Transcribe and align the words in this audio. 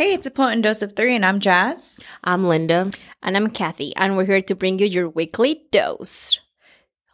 Hey, 0.00 0.14
it's 0.14 0.24
a 0.24 0.30
potent 0.30 0.62
dose 0.62 0.80
of 0.80 0.94
three, 0.94 1.14
and 1.14 1.26
I'm 1.26 1.40
Jazz. 1.40 2.00
I'm 2.24 2.44
Linda. 2.44 2.90
And 3.22 3.36
I'm 3.36 3.48
Kathy, 3.48 3.94
and 3.96 4.16
we're 4.16 4.24
here 4.24 4.40
to 4.40 4.54
bring 4.54 4.78
you 4.78 4.86
your 4.86 5.10
weekly 5.10 5.64
dose. 5.70 6.40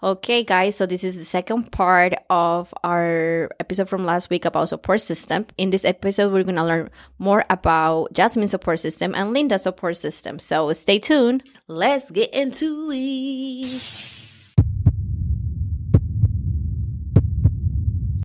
Okay, 0.04 0.44
guys, 0.44 0.76
so 0.76 0.86
this 0.86 1.02
is 1.02 1.18
the 1.18 1.24
second 1.24 1.72
part 1.72 2.14
of 2.30 2.72
our 2.84 3.50
episode 3.58 3.88
from 3.88 4.04
last 4.04 4.30
week 4.30 4.44
about 4.44 4.68
support 4.68 5.00
system. 5.00 5.46
In 5.58 5.70
this 5.70 5.84
episode, 5.84 6.32
we're 6.32 6.44
going 6.44 6.54
to 6.54 6.64
learn 6.64 6.88
more 7.18 7.42
about 7.50 8.12
Jasmine's 8.12 8.52
support 8.52 8.78
system 8.78 9.16
and 9.16 9.34
Linda's 9.34 9.64
support 9.64 9.96
system. 9.96 10.38
So 10.38 10.72
stay 10.72 11.00
tuned. 11.00 11.42
Let's 11.66 12.08
get 12.12 12.32
into 12.32 12.92
it. 12.94 13.66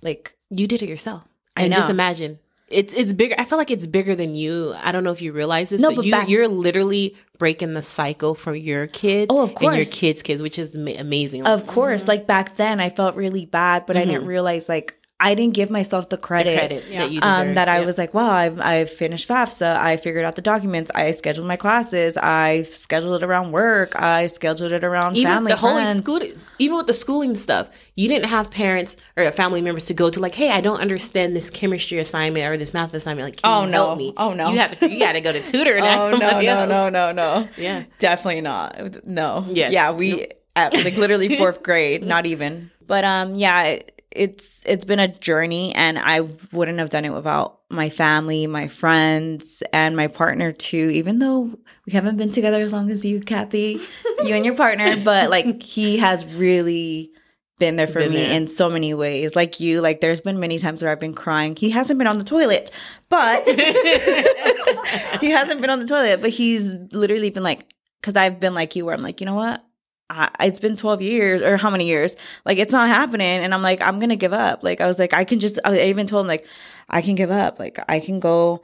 Like, 0.04 0.36
You 0.50 0.68
did 0.68 0.84
it 0.84 0.88
yourself. 0.88 1.24
I 1.56 1.64
And 1.64 1.72
just 1.72 1.90
imagine. 1.90 2.38
It's 2.72 2.94
it's 2.94 3.12
bigger. 3.12 3.34
I 3.38 3.44
feel 3.44 3.58
like 3.58 3.70
it's 3.70 3.86
bigger 3.86 4.14
than 4.14 4.34
you. 4.34 4.74
I 4.82 4.92
don't 4.92 5.04
know 5.04 5.12
if 5.12 5.22
you 5.22 5.32
realize 5.32 5.68
this, 5.70 5.80
No, 5.80 5.90
but, 5.90 5.96
but 5.96 6.04
you 6.04 6.10
back- 6.12 6.28
you're 6.28 6.48
literally 6.48 7.16
breaking 7.38 7.74
the 7.74 7.82
cycle 7.82 8.34
for 8.34 8.54
your 8.54 8.86
kids. 8.86 9.28
Oh, 9.30 9.42
of 9.42 9.54
And 9.60 9.76
your 9.76 9.84
kids' 9.84 10.22
kids, 10.22 10.42
which 10.42 10.58
is 10.58 10.76
ma- 10.76 10.92
amazing. 10.98 11.46
of 11.46 11.66
course, 11.66 12.02
mm-hmm. 12.02 12.08
like 12.08 12.26
back 12.26 12.56
then, 12.56 12.80
I 12.80 12.90
felt 12.90 13.16
really 13.16 13.46
bad, 13.46 13.86
but 13.86 13.96
I 13.96 14.04
didn't 14.04 14.20
mm-hmm. 14.20 14.28
realize 14.28 14.68
like 14.68 14.96
I 15.24 15.34
didn't 15.34 15.54
give 15.54 15.70
myself 15.70 16.08
the 16.08 16.16
the 16.16 16.22
credit. 16.22 16.58
credit 16.58 16.84
that 16.90 17.10
you 17.10 17.20
deserve. 17.20 17.48
Um, 17.48 17.54
that 17.54 17.68
I 17.68 17.78
Yeah. 17.80 17.86
was 17.86 17.96
like, 17.96 18.12
wow, 18.12 18.30
I've, 18.30 18.58
I've 18.60 18.90
finished 18.90 19.28
FAFSA. 19.28 19.76
I 19.76 19.96
figured 19.96 20.24
out 20.24 20.34
the 20.36 20.42
documents. 20.42 20.90
I 20.94 21.12
scheduled 21.12 21.46
my 21.46 21.56
classes. 21.56 22.16
I 22.16 22.62
scheduled 22.62 23.22
it 23.22 23.24
around 23.26 23.52
work. 23.52 23.94
I 23.94 24.26
scheduled 24.26 24.72
it 24.72 24.84
around 24.84 25.16
even 25.16 25.32
family. 25.32 25.52
the 25.52 25.56
whole 25.58 25.84
school, 25.86 26.20
even 26.58 26.76
with 26.76 26.86
the 26.88 26.92
schooling 26.92 27.34
stuff, 27.36 27.70
you 27.94 28.08
didn't 28.08 28.28
have 28.28 28.50
parents 28.50 28.96
or 29.16 29.30
family 29.32 29.60
members 29.62 29.84
to 29.86 29.94
go 29.94 30.10
to 30.10 30.18
like, 30.20 30.34
hey, 30.34 30.50
I 30.50 30.60
don't 30.60 30.80
understand 30.80 31.36
this 31.36 31.50
chemistry 31.50 31.98
assignment 31.98 32.44
or 32.46 32.56
this 32.56 32.74
math 32.74 32.92
assignment. 32.92 33.26
Like, 33.28 33.36
can 33.42 33.50
Oh, 33.52 33.64
you 33.64 33.70
no. 33.70 33.86
help 33.86 33.98
me? 33.98 34.12
Oh, 34.16 34.32
no. 34.34 34.50
you 34.50 34.58
have 34.58 34.78
to, 34.80 34.90
you 34.90 34.98
got 34.98 35.12
to 35.12 35.20
go 35.20 35.32
to 35.32 35.40
tutor 35.40 35.74
and 35.76 35.84
ask 35.86 36.00
Oh 36.00 36.10
no, 36.10 36.18
somebody 36.18 36.46
no, 36.46 36.58
else. 36.58 36.68
no, 36.68 36.88
no, 36.88 37.12
no. 37.12 37.46
Yeah. 37.56 37.84
Definitely 38.00 38.40
not. 38.42 39.06
No. 39.06 39.44
Yeah. 39.48 39.70
Yeah, 39.70 39.92
we 39.92 40.26
at 40.56 40.74
like 40.74 40.96
literally 40.96 41.36
fourth 41.38 41.62
grade, 41.62 42.02
not 42.02 42.26
even. 42.26 42.70
But 42.86 43.04
um 43.04 43.34
yeah, 43.36 43.62
it, 43.64 44.01
it's 44.14 44.64
it's 44.66 44.84
been 44.84 44.98
a 45.00 45.08
journey 45.08 45.74
and 45.74 45.98
I 45.98 46.20
wouldn't 46.52 46.78
have 46.78 46.90
done 46.90 47.04
it 47.04 47.12
without 47.12 47.60
my 47.70 47.88
family, 47.90 48.46
my 48.46 48.68
friends, 48.68 49.62
and 49.72 49.96
my 49.96 50.06
partner 50.08 50.52
too, 50.52 50.90
even 50.94 51.18
though 51.18 51.58
we 51.86 51.92
haven't 51.92 52.16
been 52.16 52.30
together 52.30 52.60
as 52.62 52.72
long 52.72 52.90
as 52.90 53.04
you, 53.04 53.20
Kathy, 53.20 53.80
you 54.22 54.34
and 54.34 54.44
your 54.44 54.54
partner, 54.56 54.94
but 55.04 55.30
like 55.30 55.62
he 55.62 55.98
has 55.98 56.26
really 56.26 57.10
been 57.58 57.76
there 57.76 57.86
for 57.86 58.00
Been 58.00 58.10
me 58.10 58.16
there. 58.16 58.32
in 58.32 58.48
so 58.48 58.68
many 58.68 58.92
ways. 58.92 59.36
Like 59.36 59.60
you, 59.60 59.80
like 59.80 60.00
there's 60.00 60.20
been 60.20 60.40
many 60.40 60.58
times 60.58 60.82
where 60.82 60.90
I've 60.90 60.98
been 61.00 61.14
crying. 61.14 61.54
He 61.54 61.70
hasn't 61.70 61.96
been 61.98 62.08
on 62.08 62.18
the 62.18 62.24
toilet, 62.24 62.70
but 63.08 63.44
he 65.20 65.30
hasn't 65.30 65.60
been 65.60 65.70
on 65.70 65.78
the 65.80 65.86
toilet, 65.86 66.20
but 66.20 66.30
he's 66.30 66.74
literally 66.92 67.30
been 67.30 67.42
like, 67.44 67.72
because 68.00 68.16
I've 68.16 68.40
been 68.40 68.54
like 68.54 68.74
you, 68.74 68.84
where 68.84 68.94
I'm 68.94 69.02
like, 69.02 69.20
you 69.20 69.26
know 69.26 69.34
what? 69.34 69.64
I, 70.12 70.46
it's 70.46 70.60
been 70.60 70.76
12 70.76 71.00
years 71.02 71.42
or 71.42 71.56
how 71.56 71.70
many 71.70 71.86
years? 71.86 72.16
Like, 72.44 72.58
it's 72.58 72.72
not 72.72 72.88
happening. 72.88 73.42
And 73.42 73.54
I'm 73.54 73.62
like, 73.62 73.80
I'm 73.80 73.98
going 73.98 74.10
to 74.10 74.16
give 74.16 74.32
up. 74.32 74.62
Like, 74.62 74.80
I 74.80 74.86
was 74.86 74.98
like, 74.98 75.14
I 75.14 75.24
can 75.24 75.40
just, 75.40 75.58
I 75.64 75.78
even 75.84 76.06
told 76.06 76.24
him, 76.24 76.28
like, 76.28 76.46
I 76.88 77.00
can 77.00 77.14
give 77.14 77.30
up. 77.30 77.58
Like, 77.58 77.78
I 77.88 78.00
can 78.00 78.20
go 78.20 78.62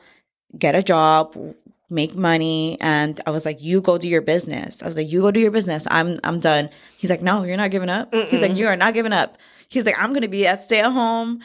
get 0.58 0.74
a 0.74 0.82
job, 0.82 1.36
make 1.90 2.14
money. 2.14 2.76
And 2.80 3.20
I 3.26 3.30
was 3.30 3.46
like, 3.46 3.62
you 3.62 3.80
go 3.80 3.96
do 3.96 4.08
your 4.08 4.20
business. 4.20 4.82
I 4.82 4.86
was 4.86 4.96
like, 4.96 5.10
you 5.10 5.22
go 5.22 5.30
do 5.30 5.40
your 5.40 5.50
business. 5.50 5.86
I'm, 5.90 6.18
I'm 6.22 6.38
done. 6.38 6.68
He's 6.98 7.10
like, 7.10 7.22
no, 7.22 7.44
you're 7.44 7.56
not 7.56 7.70
giving 7.70 7.88
up. 7.88 8.14
He's 8.14 8.42
like, 8.42 8.56
you 8.56 8.66
are 8.66 8.76
not 8.76 8.94
giving 8.94 9.12
up. 9.12 9.38
He's 9.68 9.86
like, 9.86 9.98
I'm 9.98 10.10
going 10.10 10.22
to 10.22 10.28
be 10.28 10.46
a 10.46 10.56
stay 10.56 10.80
at 10.80 10.92
home 10.92 11.40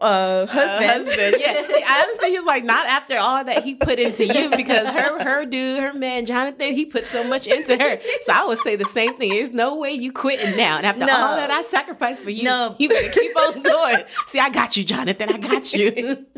uh, 0.00 0.46
husband. 0.46 0.90
husband. 0.90 1.36
Yeah, 1.40 2.02
honestly, 2.02 2.30
he's 2.30 2.44
like 2.44 2.64
not 2.64 2.86
after 2.86 3.16
all 3.18 3.42
that 3.44 3.64
he 3.64 3.74
put 3.74 3.98
into 3.98 4.26
you 4.26 4.50
because 4.50 4.86
her 4.86 5.22
her 5.22 5.46
dude, 5.46 5.80
her 5.80 5.92
man 5.94 6.26
Jonathan, 6.26 6.74
he 6.74 6.84
put 6.84 7.04
so 7.06 7.24
much 7.24 7.46
into 7.46 7.76
her. 7.76 7.98
So 8.22 8.32
I 8.32 8.44
would 8.46 8.58
say 8.58 8.76
the 8.76 8.84
same 8.84 9.14
thing. 9.16 9.30
There's 9.30 9.50
no 9.52 9.76
way 9.76 9.92
you 9.92 10.12
quitting 10.12 10.56
now. 10.56 10.76
And 10.78 10.86
after 10.86 11.06
No. 11.06 11.12
all 11.16 11.36
that 11.36 11.50
I 11.50 11.62
sacrificed 11.62 12.22
for 12.24 12.30
you, 12.30 12.44
No. 12.44 12.74
you 12.78 12.88
better 12.88 13.08
keep 13.10 13.36
on 13.36 13.62
going. 13.62 14.04
See, 14.26 14.38
I 14.40 14.50
got 14.50 14.76
you, 14.76 14.84
Jonathan. 14.84 15.30
I 15.30 15.38
got 15.38 15.72
you. 15.72 16.26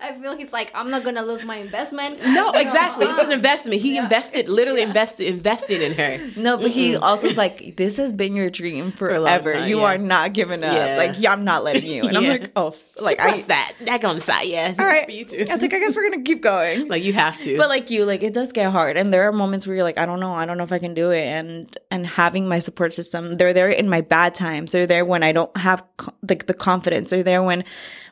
I 0.00 0.12
feel 0.20 0.36
he's 0.36 0.52
like, 0.52 0.70
I'm 0.74 0.90
not 0.90 1.02
going 1.02 1.16
to 1.16 1.22
lose 1.22 1.44
my 1.44 1.56
investment. 1.56 2.20
No, 2.24 2.50
exactly. 2.50 3.06
It's 3.06 3.20
an 3.20 3.26
um, 3.26 3.32
investment. 3.32 3.80
He 3.80 3.96
invested, 3.96 4.48
literally 4.48 4.82
invested, 4.82 5.26
invested 5.26 5.82
in 5.82 5.92
her. 5.94 6.40
No, 6.40 6.56
but 6.56 6.70
he 6.70 6.96
also 6.96 7.28
was 7.28 7.36
like, 7.36 7.76
"This 7.76 7.96
has 7.96 8.12
been 8.12 8.34
your 8.34 8.50
dream 8.50 8.84
long 8.84 8.92
forever. 8.92 9.54
time, 9.54 9.68
you 9.68 9.80
yeah. 9.80 9.84
are 9.84 9.98
not 9.98 10.32
giving 10.32 10.64
up. 10.64 10.72
Yeah. 10.74 10.96
Like, 10.96 11.20
yeah, 11.20 11.32
I'm 11.32 11.44
not 11.44 11.64
letting 11.64 11.86
you." 11.86 12.04
And 12.04 12.16
I'm 12.16 12.24
like, 12.24 12.50
"Oh, 12.56 12.74
like 13.00 13.20
I." 13.20 13.30
Press 13.30 13.44
that. 13.46 13.72
That 13.86 14.04
on 14.04 14.16
the 14.16 14.20
side. 14.20 14.46
Yeah. 14.46 14.74
All 14.78 14.84
right, 14.84 15.04
For 15.04 15.10
you 15.10 15.24
too. 15.24 15.46
I 15.48 15.54
was 15.54 15.62
like, 15.62 15.74
"I 15.74 15.78
guess 15.78 15.96
we're 15.96 16.10
gonna 16.10 16.22
keep 16.22 16.42
going." 16.42 16.88
Like 16.94 17.02
you 17.02 17.12
have 17.14 17.38
to. 17.40 17.56
but 17.56 17.68
like 17.68 17.90
you, 17.90 18.04
like 18.04 18.22
it 18.22 18.34
does 18.34 18.52
get 18.52 18.70
hard, 18.70 18.96
and 18.96 19.12
there 19.12 19.26
are 19.26 19.32
moments 19.32 19.66
where 19.66 19.74
you're 19.74 19.84
like, 19.84 19.98
"I 19.98 20.06
don't 20.06 20.20
know, 20.20 20.32
I 20.34 20.44
don't 20.44 20.58
know 20.58 20.64
if 20.64 20.72
I 20.72 20.78
can 20.78 20.94
do 20.94 21.10
it." 21.10 21.26
And 21.26 21.76
and 21.90 22.06
having 22.06 22.46
my 22.46 22.58
support 22.58 22.92
system, 22.92 23.32
they're 23.32 23.52
there 23.52 23.70
in 23.70 23.88
my 23.88 24.00
bad 24.00 24.34
times. 24.34 24.72
They're 24.72 24.86
there 24.86 25.04
when 25.04 25.22
I 25.22 25.32
don't 25.32 25.54
have 25.56 25.82
co- 25.96 26.14
like 26.28 26.46
the 26.46 26.54
confidence. 26.54 27.10
They're 27.10 27.22
there 27.22 27.42
when 27.42 27.64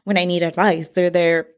when 0.04 0.16
I 0.16 0.24
need 0.24 0.42
advice. 0.42 0.90
They're 0.90 1.10
there 1.10 1.48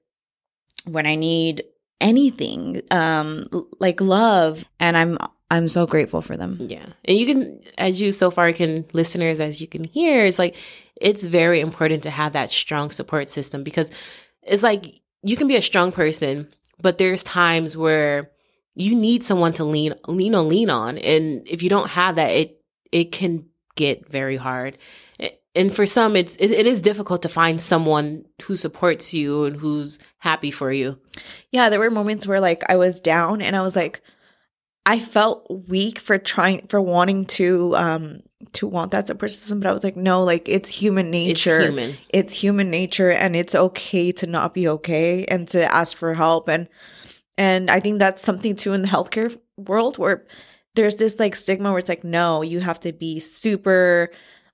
when 0.86 1.06
I 1.06 1.14
need 1.14 1.64
anything, 2.00 2.82
um, 2.90 3.44
like 3.80 4.00
love, 4.00 4.64
and 4.78 4.96
I'm 4.96 5.18
I'm 5.50 5.68
so 5.68 5.86
grateful 5.86 6.20
for 6.22 6.36
them. 6.36 6.56
Yeah. 6.60 6.86
And 7.04 7.16
you 7.16 7.26
can, 7.26 7.60
as 7.78 8.00
you 8.00 8.12
so 8.12 8.30
far 8.30 8.52
can, 8.52 8.86
listeners, 8.92 9.40
as 9.40 9.60
you 9.60 9.68
can 9.68 9.84
hear, 9.84 10.24
it's 10.24 10.38
like, 10.38 10.56
it's 11.00 11.24
very 11.24 11.60
important 11.60 12.02
to 12.04 12.10
have 12.10 12.32
that 12.32 12.50
strong 12.50 12.90
support 12.90 13.28
system 13.28 13.62
because 13.62 13.90
it's 14.42 14.62
like 14.62 15.00
you 15.22 15.36
can 15.36 15.46
be 15.46 15.56
a 15.56 15.62
strong 15.62 15.92
person, 15.92 16.48
but 16.80 16.98
there's 16.98 17.22
times 17.22 17.76
where 17.76 18.30
you 18.74 18.94
need 18.96 19.22
someone 19.22 19.52
to 19.52 19.64
lean, 19.64 19.94
lean 20.08 20.34
on, 20.34 20.48
lean 20.48 20.70
on. 20.70 20.98
And 20.98 21.46
if 21.46 21.62
you 21.62 21.68
don't 21.68 21.90
have 21.90 22.16
that, 22.16 22.30
it, 22.30 22.60
it 22.90 23.12
can 23.12 23.46
get 23.76 24.08
very 24.08 24.36
hard. 24.36 24.76
And 25.54 25.74
for 25.74 25.86
some, 25.86 26.16
it's, 26.16 26.36
it, 26.36 26.50
it 26.50 26.66
is 26.66 26.80
difficult 26.80 27.22
to 27.22 27.28
find 27.28 27.60
someone 27.60 28.24
who 28.42 28.56
supports 28.56 29.14
you 29.14 29.44
and 29.44 29.56
who's 29.56 30.00
happy 30.18 30.50
for 30.50 30.72
you. 30.72 30.98
yeah, 31.52 31.68
there 31.68 31.78
were 31.78 31.90
moments 31.90 32.26
where 32.26 32.40
like 32.40 32.62
I 32.68 32.76
was 32.76 33.00
down 33.00 33.40
and 33.40 33.54
I 33.54 33.62
was 33.62 33.76
like, 33.76 34.00
I 34.86 35.00
felt 35.00 35.46
weak 35.68 35.98
for 35.98 36.18
trying 36.18 36.66
for 36.66 36.80
wanting 36.80 37.24
to 37.26 37.74
um 37.74 38.20
to 38.52 38.66
want 38.66 38.90
that 38.90 39.06
support 39.06 39.30
system, 39.30 39.60
but 39.60 39.68
I 39.68 39.72
was 39.72 39.84
like, 39.84 39.96
no, 39.96 40.22
like 40.22 40.48
it's 40.48 40.68
human 40.68 41.10
nature. 41.10 41.60
It's 41.60 41.68
human. 41.68 41.94
It's 42.10 42.32
human 42.32 42.70
nature 42.70 43.10
and 43.10 43.34
it's 43.34 43.54
okay 43.54 44.12
to 44.12 44.26
not 44.26 44.52
be 44.52 44.68
okay 44.68 45.24
and 45.24 45.48
to 45.48 45.72
ask 45.72 45.96
for 45.96 46.12
help 46.12 46.48
and 46.48 46.68
and 47.38 47.70
I 47.70 47.80
think 47.80 47.98
that's 47.98 48.22
something 48.22 48.56
too 48.56 48.74
in 48.74 48.82
the 48.82 48.88
healthcare 48.88 49.36
world 49.56 49.98
where 49.98 50.24
there's 50.74 50.96
this 50.96 51.18
like 51.18 51.34
stigma 51.34 51.70
where 51.70 51.78
it's 51.78 51.88
like, 51.88 52.04
no, 52.04 52.42
you 52.42 52.60
have 52.60 52.80
to 52.80 52.92
be 52.92 53.20
super 53.20 54.10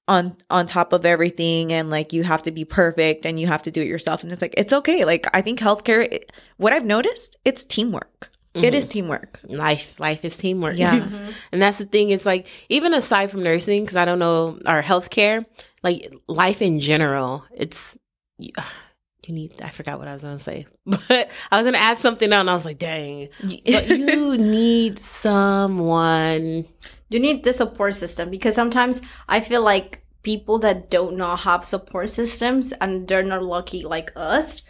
on 0.08 0.36
on 0.50 0.66
top 0.66 0.92
of 0.92 1.06
everything 1.06 1.72
and 1.72 1.90
like 1.90 2.12
you 2.12 2.22
have 2.22 2.42
to 2.42 2.50
be 2.50 2.64
perfect 2.64 3.24
and 3.24 3.38
you 3.38 3.46
have 3.46 3.62
to 3.62 3.70
do 3.70 3.80
it 3.80 3.86
yourself. 3.86 4.22
And 4.22 4.32
it's 4.32 4.42
like 4.42 4.54
it's 4.56 4.72
okay. 4.72 5.04
Like 5.04 5.26
i 5.34 5.40
think 5.40 5.60
healthcare 5.60 6.20
what 6.56 6.72
i've 6.72 6.84
noticed 6.84 7.36
it's 7.44 7.64
teamwork. 7.64 8.30
It 8.52 8.74
is 8.74 8.84
mm-hmm. 8.84 8.92
teamwork. 8.92 9.38
Life 9.44 10.00
life 10.00 10.24
is 10.24 10.36
teamwork. 10.36 10.76
Yeah. 10.76 11.06
and 11.52 11.62
that's 11.62 11.78
the 11.78 11.86
thing 11.86 12.10
it's 12.10 12.26
like 12.26 12.48
even 12.68 12.94
aside 12.94 13.30
from 13.30 13.42
nursing 13.42 13.82
because 13.82 13.96
i 13.96 14.04
don't 14.04 14.18
know 14.18 14.58
our 14.66 14.82
healthcare 14.82 15.44
like 15.82 16.12
life 16.26 16.60
in 16.60 16.80
general 16.80 17.44
it's 17.54 17.96
you, 18.38 18.50
you 19.26 19.34
need 19.34 19.60
i 19.62 19.68
forgot 19.68 19.98
what 19.98 20.08
i 20.08 20.12
was 20.12 20.22
gonna 20.22 20.38
say 20.38 20.66
but 20.86 21.30
i 21.52 21.56
was 21.56 21.66
gonna 21.66 21.78
add 21.78 21.98
something 21.98 22.32
else 22.32 22.40
and 22.40 22.50
i 22.50 22.54
was 22.54 22.64
like 22.64 22.78
dang. 22.78 23.28
But 23.40 23.88
you 23.88 24.36
need 24.38 24.98
someone 24.98 26.64
you 27.10 27.20
need 27.20 27.44
the 27.44 27.52
support 27.52 27.94
system 27.94 28.30
because 28.30 28.54
sometimes 28.54 29.02
I 29.28 29.40
feel 29.40 29.62
like 29.62 30.06
people 30.22 30.58
that 30.60 30.90
don't 30.90 31.16
not 31.16 31.40
have 31.40 31.64
support 31.64 32.08
systems 32.08 32.72
and 32.72 33.06
they're 33.06 33.22
not 33.22 33.44
lucky 33.44 33.82
like 33.82 34.12
us, 34.16 34.62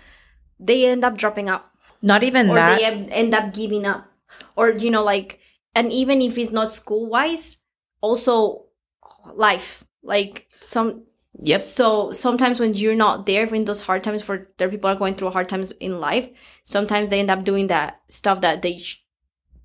they 0.59 0.87
end 0.87 1.05
up 1.05 1.17
dropping 1.17 1.49
out. 1.49 1.67
Not 2.03 2.25
even 2.25 2.51
or 2.51 2.55
that. 2.55 2.79
they 2.79 2.85
end 2.85 3.35
up 3.35 3.53
giving 3.53 3.85
up. 3.85 4.07
Or 4.57 4.71
you 4.71 4.91
know 4.91 5.05
like 5.05 5.39
and 5.75 5.93
even 5.93 6.23
if 6.23 6.39
it's 6.39 6.51
not 6.51 6.69
school 6.69 7.09
wise, 7.09 7.59
also 8.01 8.67
life. 9.35 9.85
Like 10.03 10.49
some 10.61 11.05
yep. 11.39 11.61
so 11.61 12.11
sometimes 12.11 12.59
when 12.59 12.73
you're 12.73 12.95
not 12.95 13.27
there 13.27 13.45
in 13.55 13.67
those 13.67 13.83
hard 13.83 14.03
times 14.03 14.23
for 14.23 14.49
there 14.57 14.71
people 14.71 14.89
are 14.89 14.97
going 14.97 15.15
through 15.15 15.31
hard 15.31 15.49
times 15.49 15.73
in 15.73 16.01
life 16.01 16.31
sometimes 16.65 17.11
they 17.11 17.21
end 17.21 17.31
up 17.31 17.45
doing 17.45 17.67
that 17.67 18.01
stuff 18.09 18.41
that 18.41 18.63
they 18.63 18.79
sh- 18.79 19.05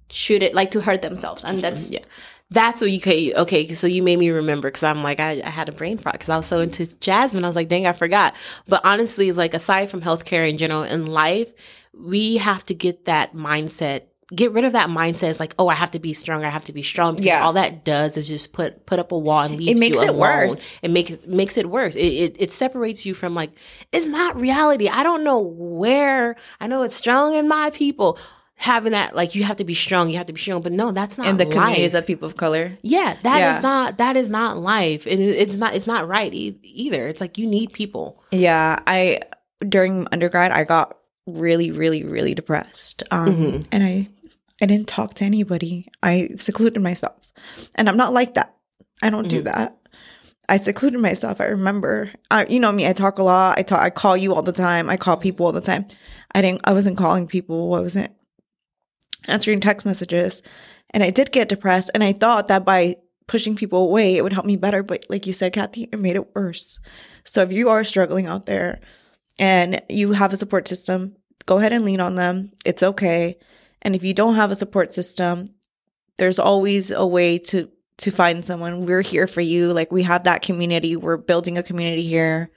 should 0.09 0.43
it 0.43 0.53
like 0.53 0.71
to 0.71 0.81
hurt 0.81 1.01
themselves. 1.01 1.45
And 1.45 1.61
that's 1.61 1.89
yeah 1.89 2.03
that's 2.51 2.79
what 2.81 2.91
you 2.91 2.99
can 3.01 3.33
okay 3.37 3.73
so 3.73 3.87
you 3.87 4.03
made 4.03 4.19
me 4.19 4.29
remember 4.29 4.67
because 4.67 4.83
i'm 4.83 5.01
like 5.01 5.19
I, 5.19 5.41
I 5.43 5.49
had 5.49 5.67
a 5.67 5.71
brain 5.71 5.97
fart 5.97 6.13
because 6.15 6.29
i 6.29 6.37
was 6.37 6.45
so 6.45 6.59
into 6.59 6.85
jasmine 6.99 7.43
i 7.43 7.47
was 7.47 7.55
like 7.55 7.67
dang 7.69 7.87
i 7.87 7.91
forgot 7.91 8.35
but 8.67 8.81
honestly 8.85 9.27
it's 9.27 9.37
like 9.37 9.53
aside 9.53 9.89
from 9.89 10.01
healthcare 10.01 10.47
in 10.49 10.57
general 10.57 10.83
in 10.83 11.05
life 11.07 11.51
we 11.93 12.37
have 12.37 12.63
to 12.67 12.75
get 12.75 13.05
that 13.05 13.33
mindset 13.35 14.03
get 14.33 14.51
rid 14.51 14.63
of 14.65 14.73
that 14.73 14.89
mindset 14.89 15.29
it's 15.29 15.39
like 15.39 15.53
oh 15.59 15.67
i 15.67 15.73
have 15.75 15.91
to 15.91 15.99
be 15.99 16.11
strong 16.13 16.43
i 16.43 16.49
have 16.49 16.63
to 16.63 16.73
be 16.73 16.81
strong 16.83 17.13
because 17.15 17.25
Yeah. 17.27 17.43
all 17.45 17.53
that 17.53 17.83
does 17.85 18.17
is 18.17 18.27
just 18.27 18.53
put 18.53 18.85
put 18.85 18.99
up 18.99 19.11
a 19.11 19.17
wall 19.17 19.41
and 19.41 19.55
leaves 19.57 19.71
it 19.71 19.79
makes 19.79 19.97
you 19.97 20.03
it 20.03 20.09
alone. 20.09 20.19
worse. 20.21 20.67
it 20.81 20.91
makes 20.91 21.25
makes 21.27 21.57
it 21.57 21.69
worse 21.69 21.95
it, 21.95 22.01
it 22.05 22.35
it 22.39 22.51
separates 22.51 23.05
you 23.05 23.13
from 23.13 23.33
like 23.35 23.51
it's 23.91 24.05
not 24.07 24.35
reality 24.39 24.87
i 24.89 25.03
don't 25.03 25.23
know 25.23 25.39
where 25.39 26.35
i 26.59 26.67
know 26.67 26.81
it's 26.83 26.95
strong 26.95 27.35
in 27.35 27.47
my 27.47 27.69
people 27.71 28.17
having 28.57 28.93
that 28.93 29.15
like 29.15 29.35
you 29.35 29.43
have 29.43 29.57
to 29.57 29.63
be 29.65 29.73
strong, 29.73 30.09
you 30.09 30.17
have 30.17 30.25
to 30.27 30.33
be 30.33 30.39
strong. 30.41 30.61
But 30.61 30.71
no, 30.71 30.91
that's 30.91 31.17
not 31.17 31.27
in 31.27 31.37
the 31.37 31.45
life. 31.45 31.53
communities 31.53 31.95
of 31.95 32.05
people 32.07 32.25
of 32.27 32.37
color. 32.37 32.71
Yeah, 32.81 33.15
that 33.23 33.37
is 33.37 33.55
Yeah. 33.57 33.59
not 33.61 33.97
that 33.97 34.15
is 34.15 34.29
not 34.29 34.57
life, 34.57 35.05
and 35.05 35.19
it's 35.21 35.55
not 35.55 35.75
it's 35.75 35.87
not 35.87 36.07
right 36.07 36.33
e- 36.33 36.57
either. 36.63 37.07
It's 37.07 37.21
like 37.21 37.37
you 37.37 37.47
need 37.47 37.73
people. 37.73 38.21
Yeah, 38.31 38.79
I 38.87 39.21
during 39.67 40.07
undergrad 40.11 40.51
I 40.51 40.63
got 40.63 40.97
really, 41.27 41.71
really, 41.71 42.03
really 42.03 42.33
depressed, 42.35 43.03
um, 43.11 43.27
Mhm. 43.27 43.65
and 43.71 43.83
I 43.83 44.07
I 44.61 44.65
didn't 44.67 44.87
talk 44.87 45.15
to 45.15 45.25
anybody. 45.25 45.87
I 46.01 46.29
secluded 46.37 46.81
myself, 46.81 47.33
and 47.75 47.89
I'm 47.89 47.97
not 47.97 48.13
like 48.13 48.35
that. 48.35 48.53
I 49.01 49.09
don't 49.09 49.27
do 49.27 49.41
Mhm. 49.41 49.45
that. 49.45 49.75
I 50.47 50.57
secluded 50.57 50.99
myself. 51.01 51.41
I 51.41 51.45
remember, 51.45 52.11
I, 52.29 52.45
you 52.45 52.59
know 52.59 52.71
me. 52.71 52.87
I 52.87 52.93
talk 52.93 53.17
a 53.17 53.23
lot. 53.23 53.57
I 53.57 53.63
talk. 53.63 53.81
I 53.81 53.89
call 53.89 54.15
you 54.15 54.33
all 54.35 54.43
the 54.43 54.51
time. 54.53 54.89
I 54.89 54.95
call 54.95 55.17
people 55.17 55.45
all 55.47 55.51
the 55.51 55.59
time. 55.59 55.87
I 56.33 56.41
didn't. 56.41 56.61
I 56.63 56.71
wasn't 56.73 56.97
calling 56.97 57.25
people. 57.27 57.73
I 57.73 57.79
wasn't 57.79 58.11
answering 59.27 59.59
text 59.59 59.85
messages, 59.85 60.41
and 60.91 61.03
I 61.03 61.09
did 61.09 61.31
get 61.31 61.49
depressed. 61.49 61.91
And 61.93 62.03
I 62.03 62.13
thought 62.13 62.47
that 62.47 62.65
by 62.65 62.97
pushing 63.27 63.55
people 63.55 63.79
away, 63.79 64.15
it 64.15 64.23
would 64.23 64.33
help 64.33 64.45
me 64.45 64.55
better. 64.55 64.83
But 64.83 65.05
like 65.09 65.25
you 65.25 65.33
said, 65.33 65.53
Kathy, 65.53 65.89
it 65.91 65.99
made 65.99 66.15
it 66.15 66.35
worse. 66.35 66.79
So 67.23 67.41
if 67.41 67.51
you 67.51 67.69
are 67.69 67.83
struggling 67.83 68.27
out 68.27 68.45
there 68.45 68.79
and 69.39 69.81
you 69.89 70.13
have 70.13 70.33
a 70.33 70.37
support 70.37 70.67
system, 70.67 71.15
go 71.45 71.57
ahead 71.57 71.73
and 71.73 71.85
lean 71.85 71.99
on 71.99 72.15
them. 72.15 72.51
It's 72.65 72.83
okay. 72.83 73.37
And 73.81 73.95
if 73.95 74.03
you 74.03 74.13
don't 74.13 74.35
have 74.35 74.51
a 74.51 74.55
support 74.55 74.93
system, 74.93 75.53
there's 76.17 76.39
always 76.39 76.91
a 76.91 77.05
way 77.05 77.37
to 77.37 77.69
to 77.97 78.11
find 78.11 78.43
someone. 78.43 78.85
We're 78.85 79.01
here 79.01 79.27
for 79.27 79.41
you. 79.41 79.71
Like 79.71 79.91
we 79.91 80.03
have 80.03 80.25
that 80.25 80.41
community. 80.41 80.95
We're 80.95 81.17
building 81.17 81.57
a 81.57 81.63
community 81.63 82.03
here. 82.03 82.49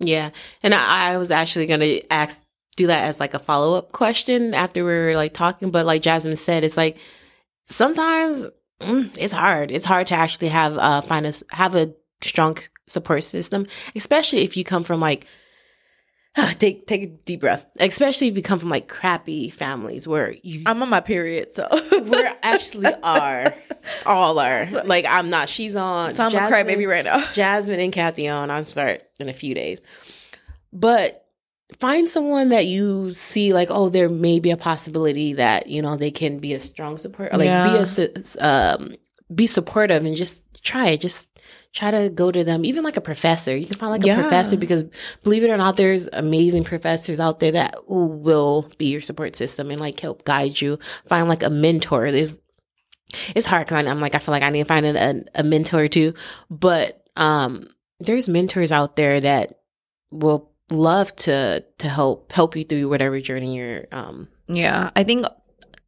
Yeah, 0.00 0.30
and 0.62 0.74
I, 0.74 1.12
I 1.12 1.18
was 1.18 1.30
actually 1.30 1.66
gonna 1.66 2.00
ask 2.10 2.42
do 2.76 2.86
that 2.88 3.04
as 3.04 3.20
like 3.20 3.34
a 3.34 3.38
follow 3.38 3.76
up 3.76 3.92
question 3.92 4.54
after 4.54 4.84
we 4.84 4.90
were 4.90 5.14
like 5.14 5.32
talking, 5.34 5.70
but 5.70 5.86
like 5.86 6.02
Jasmine 6.02 6.36
said, 6.36 6.64
it's 6.64 6.76
like 6.76 6.96
sometimes 7.66 8.46
mm, 8.80 9.10
it's 9.18 9.32
hard. 9.32 9.70
It's 9.70 9.86
hard 9.86 10.06
to 10.08 10.14
actually 10.14 10.48
have 10.48 10.76
uh 10.78 11.00
find 11.02 11.26
a 11.26 11.32
have 11.50 11.74
a 11.74 11.94
strong 12.22 12.56
support 12.86 13.22
system, 13.24 13.66
especially 13.94 14.40
if 14.40 14.56
you 14.56 14.64
come 14.64 14.84
from 14.84 15.00
like 15.00 15.26
take 16.58 16.86
take 16.86 17.02
a 17.02 17.06
deep 17.06 17.40
breath. 17.40 17.64
Especially 17.78 18.28
if 18.28 18.36
you 18.36 18.42
come 18.42 18.58
from 18.58 18.70
like 18.70 18.88
crappy 18.88 19.50
families 19.50 20.08
where 20.08 20.34
you 20.42 20.62
I'm 20.66 20.82
on 20.82 20.88
my 20.88 21.00
period, 21.00 21.54
so 21.54 21.68
we 22.02 22.24
actually 22.42 22.92
are 23.02 23.54
all 24.04 24.38
are 24.38 24.66
like 24.84 25.06
I'm 25.08 25.30
not. 25.30 25.48
She's 25.48 25.76
on. 25.76 26.14
so 26.14 26.24
I'm 26.24 26.28
a 26.28 26.32
Jasmine- 26.32 26.66
crybaby 26.66 26.88
right 26.88 27.04
now. 27.04 27.24
Jasmine 27.32 27.80
and 27.80 27.92
Kathy 27.92 28.28
on. 28.28 28.50
I'm 28.50 28.64
start 28.66 29.02
in 29.20 29.28
a 29.28 29.32
few 29.32 29.54
days. 29.54 29.80
But 30.72 31.23
find 31.78 32.08
someone 32.08 32.50
that 32.50 32.66
you 32.66 33.10
see 33.10 33.52
like, 33.52 33.68
oh, 33.70 33.88
there 33.88 34.08
may 34.08 34.38
be 34.38 34.50
a 34.50 34.56
possibility 34.56 35.34
that, 35.34 35.68
you 35.68 35.82
know, 35.82 35.96
they 35.96 36.10
can 36.10 36.38
be 36.38 36.52
a 36.54 36.60
strong 36.60 36.96
support 36.96 37.32
or 37.32 37.38
like 37.38 37.48
be 37.96 38.02
a 38.02 38.46
um 38.46 38.94
be 39.34 39.46
supportive 39.46 40.04
and 40.04 40.16
just 40.16 40.44
try 40.62 40.88
it. 40.88 41.00
Just 41.00 41.28
try 41.72 41.90
to 41.90 42.08
go 42.08 42.30
to 42.30 42.44
them, 42.44 42.64
even 42.64 42.84
like 42.84 42.96
a 42.96 43.00
professor. 43.00 43.56
You 43.56 43.66
can 43.66 43.78
find 43.78 43.90
like 43.90 44.04
a 44.04 44.20
professor 44.20 44.56
because 44.56 44.84
believe 45.22 45.42
it 45.42 45.50
or 45.50 45.56
not, 45.56 45.76
there's 45.76 46.06
amazing 46.12 46.64
professors 46.64 47.18
out 47.18 47.40
there 47.40 47.52
that 47.52 47.88
will 47.88 48.70
be 48.78 48.86
your 48.86 49.00
support 49.00 49.34
system 49.34 49.70
and 49.70 49.80
like 49.80 49.98
help 49.98 50.24
guide 50.24 50.60
you. 50.60 50.78
Find 51.06 51.28
like 51.28 51.42
a 51.42 51.50
mentor. 51.50 52.10
There's 52.12 52.38
it's 53.34 53.46
hard 53.46 53.66
because 53.66 53.86
I'm 53.86 54.00
like 54.00 54.14
I 54.14 54.18
feel 54.18 54.32
like 54.32 54.42
I 54.42 54.50
need 54.50 54.62
to 54.62 54.68
find 54.68 54.86
a, 54.86 55.24
a 55.34 55.42
mentor 55.42 55.88
too, 55.88 56.14
but 56.50 57.04
um, 57.16 57.68
there's 58.00 58.28
mentors 58.28 58.72
out 58.72 58.96
there 58.96 59.20
that 59.20 59.60
will 60.10 60.53
love 60.74 61.14
to 61.16 61.64
to 61.78 61.88
help 61.88 62.32
help 62.32 62.56
you 62.56 62.64
through 62.64 62.88
whatever 62.88 63.20
journey 63.20 63.56
you're. 63.56 63.86
Um, 63.92 64.28
Yeah, 64.48 64.90
I 64.94 65.04
think 65.04 65.24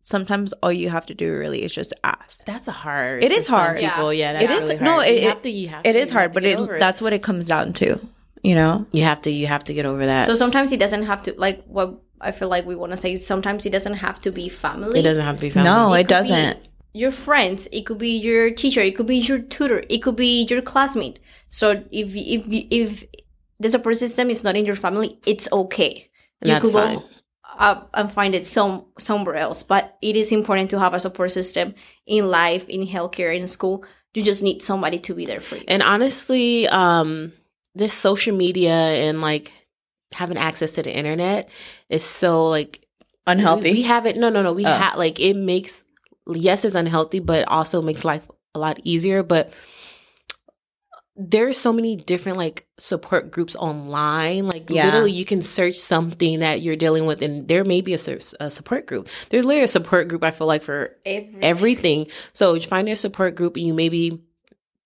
sometimes 0.02 0.52
all 0.62 0.72
you 0.72 0.88
have 0.90 1.06
to 1.06 1.14
do 1.14 1.32
really 1.32 1.62
is 1.62 1.72
just 1.72 1.92
ask. 2.04 2.44
that's 2.46 2.68
a 2.68 2.72
hard. 2.72 3.22
It 3.24 3.32
for 3.32 3.38
is 3.38 3.46
some 3.46 3.58
hard. 3.58 3.78
People, 3.78 4.12
yeah, 4.12 4.32
that's 4.32 4.44
It 4.44 4.50
is- 4.50 4.62
really 4.70 4.84
no, 4.84 4.90
hard. 4.92 5.06
it- 5.08 5.22
you 5.22 5.28
have 5.28 5.42
to. 5.42 5.50
You 5.50 5.68
have. 5.68 5.84
It 5.84 5.92
to, 5.92 5.98
is 5.98 6.10
you 6.10 6.14
have 6.14 6.20
hard, 6.20 6.32
to 6.32 6.34
but 6.34 6.42
get 6.44 6.60
it, 6.60 6.80
that's 6.80 7.02
what 7.02 7.12
it 7.12 7.22
comes 7.22 7.44
down 7.46 7.72
to. 7.74 8.00
You 8.42 8.54
know, 8.54 8.84
you 8.92 9.02
have 9.02 9.20
to. 9.22 9.30
You 9.30 9.46
have 9.48 9.64
to 9.64 9.74
get 9.74 9.86
over 9.86 10.06
that. 10.06 10.26
So 10.26 10.34
sometimes 10.34 10.70
it 10.72 10.78
doesn't 10.80 11.04
have 11.04 11.22
to 11.24 11.34
like 11.36 11.64
what 11.64 11.94
I 12.20 12.30
feel 12.32 12.48
like 12.48 12.64
we 12.66 12.76
want 12.76 12.92
to 12.92 12.96
say. 12.96 13.14
Sometimes 13.16 13.66
it 13.66 13.70
doesn't 13.70 13.94
have 13.94 14.20
to 14.22 14.30
be 14.30 14.48
family. 14.48 15.00
it 15.00 15.02
doesn't 15.02 15.24
have 15.24 15.36
to 15.36 15.40
be. 15.42 15.50
Family. 15.50 15.68
no, 15.70 15.92
It 15.94 16.00
it, 16.02 16.08
doesn't. 16.08 16.68
your 16.92 17.10
friends. 17.10 17.66
It 17.72 17.82
could 17.86 17.98
be 17.98 18.16
your 18.16 18.50
teacher. 18.50 18.80
It 18.80 18.94
could 18.96 19.06
be 19.06 19.16
your 19.18 19.40
tutor. 19.40 19.82
It 19.88 19.98
could 20.02 20.16
be 20.16 20.44
your 20.48 20.62
classmate. 20.62 21.18
So 21.48 21.70
if 21.90 22.14
if 22.14 22.42
if 22.70 23.04
the 23.60 23.68
support 23.68 23.96
system 23.96 24.30
is 24.30 24.44
not 24.44 24.56
in 24.56 24.66
your 24.66 24.76
family, 24.76 25.18
it's 25.26 25.50
okay. 25.52 26.10
You 26.42 26.52
that's 26.52 26.70
fine. 26.70 26.98
go 26.98 27.04
up 27.58 27.90
and 27.94 28.12
find 28.12 28.34
it 28.34 28.44
some 28.46 28.84
somewhere 28.98 29.36
else. 29.36 29.62
But 29.62 29.96
it 30.02 30.16
is 30.16 30.32
important 30.32 30.70
to 30.70 30.78
have 30.78 30.94
a 30.94 30.98
support 30.98 31.30
system 31.30 31.74
in 32.06 32.30
life, 32.30 32.68
in 32.68 32.86
healthcare, 32.86 33.34
in 33.36 33.46
school. 33.46 33.84
You 34.14 34.22
just 34.22 34.42
need 34.42 34.62
somebody 34.62 34.98
to 35.00 35.14
be 35.14 35.26
there 35.26 35.40
for 35.40 35.56
you. 35.56 35.64
And 35.68 35.82
honestly, 35.82 36.66
um, 36.68 37.32
this 37.74 37.92
social 37.92 38.34
media 38.36 38.72
and 38.72 39.20
like 39.20 39.52
having 40.14 40.38
access 40.38 40.72
to 40.72 40.82
the 40.82 40.94
internet 40.96 41.48
is 41.88 42.04
so 42.04 42.46
like 42.46 42.82
Unhealthy. 43.28 43.70
We, 43.72 43.78
we 43.78 43.82
have 43.82 44.06
it. 44.06 44.16
No, 44.16 44.28
no, 44.28 44.40
no. 44.42 44.52
We 44.52 44.64
Oh. 44.64 44.68
have 44.72 44.96
like 44.96 45.18
it 45.18 45.34
makes 45.34 45.82
yes, 46.28 46.64
it's 46.64 46.74
unhealthy, 46.76 47.18
but 47.20 47.46
also 47.48 47.82
makes 47.82 48.04
life 48.04 48.28
a 48.54 48.58
lot 48.58 48.78
easier. 48.84 49.22
But 49.22 49.52
there's 51.18 51.58
so 51.58 51.72
many 51.72 51.96
different 51.96 52.36
like 52.36 52.66
support 52.78 53.30
groups 53.30 53.56
online. 53.56 54.46
Like 54.48 54.68
Yeah. 54.68 54.84
literally, 54.86 55.12
you 55.12 55.24
can 55.24 55.40
search 55.42 55.76
something 55.76 56.40
that 56.40 56.60
you're 56.60 56.76
dealing 56.76 57.06
with, 57.06 57.22
and 57.22 57.48
there 57.48 57.64
may 57.64 57.80
be 57.80 57.94
a, 57.94 57.98
a 58.40 58.50
support 58.50 58.86
group. 58.86 59.08
There's 59.30 59.44
literally 59.44 59.64
a 59.64 59.68
support 59.68 60.08
group. 60.08 60.22
I 60.24 60.30
feel 60.30 60.46
like 60.46 60.62
for 60.62 60.94
Every- 61.06 61.42
everything. 61.42 62.08
So 62.32 62.54
you 62.54 62.60
find 62.60 62.86
your 62.86 62.96
support 62.96 63.34
group, 63.34 63.56
and 63.56 63.66
you 63.66 63.72
maybe 63.74 64.22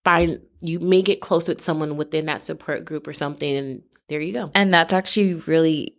find 0.04 0.40
you 0.62 0.78
may 0.78 1.02
get 1.02 1.20
close 1.20 1.48
with 1.48 1.60
someone 1.60 1.96
within 1.96 2.26
that 2.26 2.42
support 2.42 2.84
group 2.84 3.06
or 3.08 3.12
something, 3.12 3.56
and 3.56 3.82
there 4.08 4.20
you 4.20 4.32
go. 4.32 4.50
And 4.54 4.72
that's 4.72 4.92
actually 4.92 5.34
really 5.34 5.96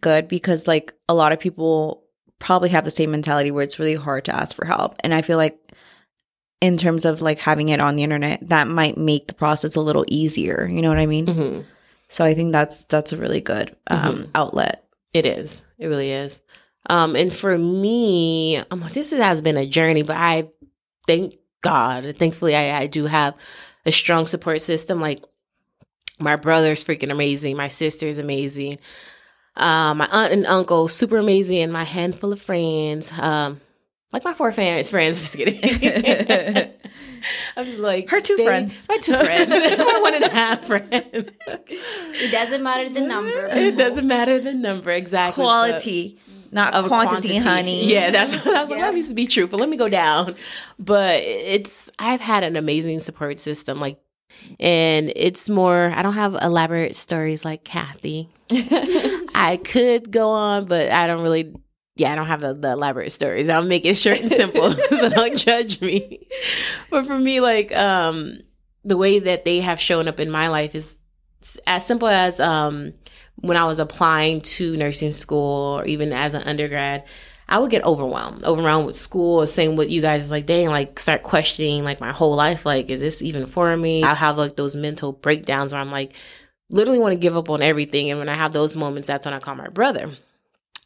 good 0.00 0.28
because 0.28 0.66
like 0.68 0.92
a 1.08 1.14
lot 1.14 1.32
of 1.32 1.40
people 1.40 2.04
probably 2.38 2.70
have 2.70 2.84
the 2.84 2.90
same 2.90 3.10
mentality 3.10 3.50
where 3.50 3.62
it's 3.62 3.78
really 3.78 3.94
hard 3.94 4.24
to 4.24 4.34
ask 4.34 4.54
for 4.56 4.64
help. 4.64 4.96
And 5.00 5.12
I 5.14 5.22
feel 5.22 5.36
like 5.36 5.58
in 6.60 6.76
terms 6.76 7.04
of 7.04 7.22
like 7.22 7.38
having 7.38 7.70
it 7.70 7.80
on 7.80 7.96
the 7.96 8.02
internet, 8.02 8.46
that 8.48 8.68
might 8.68 8.98
make 8.98 9.26
the 9.26 9.34
process 9.34 9.76
a 9.76 9.80
little 9.80 10.04
easier. 10.08 10.66
You 10.66 10.82
know 10.82 10.88
what 10.88 10.98
I 10.98 11.06
mean? 11.06 11.26
hmm 11.26 11.60
So 12.08 12.24
I 12.24 12.34
think 12.34 12.52
that's 12.52 12.84
that's 12.84 13.12
a 13.12 13.16
really 13.16 13.40
good 13.40 13.74
um, 13.86 14.28
outlet. 14.34 14.84
It 15.14 15.26
is. 15.26 15.64
It 15.78 15.86
really 15.86 16.10
is. 16.10 16.40
Um, 16.88 17.14
and 17.16 17.32
for 17.32 17.56
me, 17.56 18.56
I'm 18.70 18.80
like, 18.80 18.92
this 18.92 19.10
has 19.10 19.42
been 19.42 19.56
a 19.56 19.66
journey, 19.66 20.02
but 20.02 20.16
I 20.16 20.48
thank 21.06 21.34
God, 21.62 22.16
thankfully, 22.18 22.56
I, 22.56 22.80
I 22.80 22.86
do 22.86 23.04
have 23.06 23.34
a 23.84 23.92
strong 23.92 24.26
support 24.26 24.60
system. 24.60 25.00
Like 25.00 25.24
my 26.18 26.36
brother's 26.36 26.82
freaking 26.84 27.10
amazing, 27.10 27.56
my 27.56 27.68
sister's 27.68 28.18
amazing, 28.18 28.78
um, 29.56 29.98
my 29.98 30.08
aunt 30.10 30.32
and 30.32 30.46
uncle 30.46 30.88
super 30.88 31.18
amazing, 31.18 31.58
and 31.58 31.72
my 31.72 31.84
handful 31.84 32.32
of 32.32 32.40
friends, 32.40 33.12
um, 33.18 33.60
like 34.12 34.24
my 34.24 34.32
four 34.32 34.50
friends. 34.52 34.90
Friends, 34.90 35.16
I'm 35.16 35.22
just 35.22 35.36
kidding. 35.36 35.60
I'm 37.80 37.84
just 37.84 38.04
like 38.04 38.10
Her 38.10 38.20
two 38.20 38.36
they- 38.36 38.44
friends. 38.44 38.86
my 38.88 38.96
two 38.98 39.14
friends, 39.14 39.48
my 39.78 39.98
one 40.02 40.14
and 40.14 40.24
a 40.24 40.30
half 40.30 40.64
friends. 40.64 40.90
It 41.46 42.30
doesn't 42.32 42.62
matter 42.62 42.88
the 42.88 43.00
number. 43.00 43.46
It 43.50 43.76
doesn't 43.76 44.06
matter 44.06 44.38
the 44.40 44.52
number 44.54 44.90
exactly. 44.90 45.42
but- 45.42 45.46
Quality, 45.46 46.18
not 46.52 46.74
of 46.74 46.86
quantity, 46.86 47.36
honey. 47.38 47.86
Yeah, 47.92 48.10
that's 48.10 48.44
what 48.44 48.56
I 48.56 48.60
was 48.62 48.70
like. 48.70 48.78
Yeah. 48.80 48.86
Let 48.86 48.94
me 48.94 49.12
be 49.14 49.26
truthful. 49.26 49.58
Let 49.58 49.68
me 49.68 49.76
go 49.76 49.88
down. 49.88 50.34
But 50.78 51.20
it's 51.22 51.90
I've 51.98 52.20
had 52.20 52.42
an 52.44 52.56
amazing 52.56 53.00
support 53.00 53.38
system, 53.38 53.78
like, 53.80 53.98
and 54.58 55.12
it's 55.16 55.48
more. 55.48 55.92
I 55.94 56.02
don't 56.02 56.14
have 56.14 56.34
elaborate 56.42 56.96
stories 56.96 57.44
like 57.44 57.62
Kathy. 57.64 58.28
I 58.50 59.60
could 59.62 60.10
go 60.10 60.30
on, 60.30 60.64
but 60.66 60.90
I 60.90 61.06
don't 61.06 61.22
really. 61.22 61.54
Yeah, 61.96 62.12
I 62.12 62.14
don't 62.14 62.26
have 62.28 62.40
the, 62.40 62.54
the 62.54 62.72
elaborate 62.72 63.12
stories. 63.12 63.50
I'll 63.50 63.62
make 63.62 63.84
it 63.84 63.94
short 63.94 64.20
and 64.20 64.30
simple, 64.30 64.70
so 64.90 65.08
don't 65.08 65.36
judge 65.36 65.80
me. 65.80 66.26
But 66.88 67.06
for 67.06 67.18
me, 67.18 67.40
like, 67.40 67.76
um, 67.76 68.38
the 68.84 68.96
way 68.96 69.18
that 69.18 69.44
they 69.44 69.60
have 69.60 69.80
shown 69.80 70.08
up 70.08 70.20
in 70.20 70.30
my 70.30 70.48
life 70.48 70.74
is 70.74 70.98
as 71.66 71.86
simple 71.86 72.08
as 72.08 72.38
um 72.38 72.92
when 73.36 73.56
I 73.56 73.64
was 73.64 73.78
applying 73.78 74.42
to 74.42 74.76
nursing 74.76 75.12
school 75.12 75.78
or 75.78 75.84
even 75.86 76.12
as 76.12 76.34
an 76.34 76.42
undergrad, 76.42 77.04
I 77.48 77.58
would 77.58 77.70
get 77.70 77.84
overwhelmed, 77.84 78.44
overwhelmed 78.44 78.86
with 78.86 78.96
school. 78.96 79.46
saying 79.46 79.76
what 79.76 79.88
you 79.88 80.02
guys, 80.02 80.26
is 80.26 80.30
like 80.30 80.46
dang, 80.46 80.68
like 80.68 80.98
start 80.98 81.22
questioning 81.22 81.82
like 81.82 82.00
my 82.00 82.12
whole 82.12 82.34
life. 82.36 82.66
Like, 82.66 82.90
is 82.90 83.00
this 83.00 83.22
even 83.22 83.46
for 83.46 83.74
me? 83.76 84.02
I'll 84.02 84.14
have 84.14 84.36
like 84.36 84.56
those 84.56 84.76
mental 84.76 85.12
breakdowns 85.12 85.72
where 85.72 85.80
I'm 85.80 85.90
like, 85.90 86.14
literally 86.70 86.98
want 86.98 87.12
to 87.12 87.18
give 87.18 87.36
up 87.36 87.48
on 87.50 87.62
everything. 87.62 88.10
And 88.10 88.18
when 88.18 88.28
I 88.28 88.34
have 88.34 88.52
those 88.52 88.76
moments, 88.76 89.08
that's 89.08 89.26
when 89.26 89.34
I 89.34 89.40
call 89.40 89.54
my 89.54 89.68
brother. 89.68 90.10